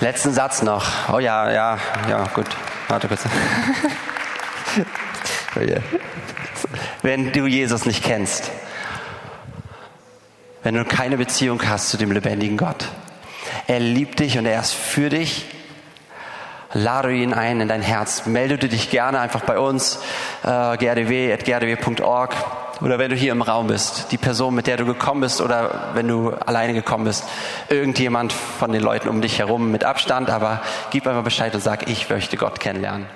Letzten 0.00 0.32
Satz 0.32 0.62
noch. 0.62 1.12
Oh 1.12 1.18
ja, 1.18 1.50
ja, 1.50 1.78
ja, 2.08 2.24
gut. 2.34 2.46
Warte 2.88 3.08
kurz. 3.08 3.24
Wenn 7.02 7.32
du 7.32 7.46
Jesus 7.46 7.84
nicht 7.86 8.04
kennst, 8.04 8.50
wenn 10.62 10.74
du 10.74 10.84
keine 10.84 11.16
Beziehung 11.16 11.60
hast 11.68 11.90
zu 11.90 11.96
dem 11.96 12.12
lebendigen 12.12 12.56
Gott, 12.56 12.88
er 13.66 13.80
liebt 13.80 14.20
dich 14.20 14.38
und 14.38 14.46
er 14.46 14.60
ist 14.60 14.74
für 14.74 15.08
dich. 15.08 15.46
Lade 16.74 17.12
ihn 17.12 17.34
ein 17.34 17.60
in 17.60 17.68
dein 17.68 17.82
Herz. 17.82 18.24
Melde 18.24 18.56
dich 18.56 18.90
gerne 18.90 19.20
einfach 19.20 19.42
bei 19.42 19.58
uns, 19.58 19.98
äh, 20.42 20.76
grdw.grdw.org 20.78 22.34
oder 22.80 22.98
wenn 22.98 23.10
du 23.10 23.16
hier 23.16 23.32
im 23.32 23.42
Raum 23.42 23.68
bist, 23.68 24.10
die 24.10 24.18
Person, 24.18 24.54
mit 24.54 24.66
der 24.66 24.76
du 24.76 24.86
gekommen 24.86 25.20
bist 25.20 25.40
oder 25.40 25.90
wenn 25.94 26.08
du 26.08 26.30
alleine 26.30 26.72
gekommen 26.74 27.04
bist, 27.04 27.24
irgendjemand 27.68 28.32
von 28.32 28.72
den 28.72 28.82
Leuten 28.82 29.08
um 29.08 29.20
dich 29.20 29.38
herum 29.38 29.70
mit 29.70 29.84
Abstand, 29.84 30.30
aber 30.30 30.62
gib 30.90 31.06
einfach 31.06 31.22
Bescheid 31.22 31.54
und 31.54 31.62
sag, 31.62 31.88
ich 31.88 32.08
möchte 32.08 32.36
Gott 32.36 32.58
kennenlernen. 32.58 33.06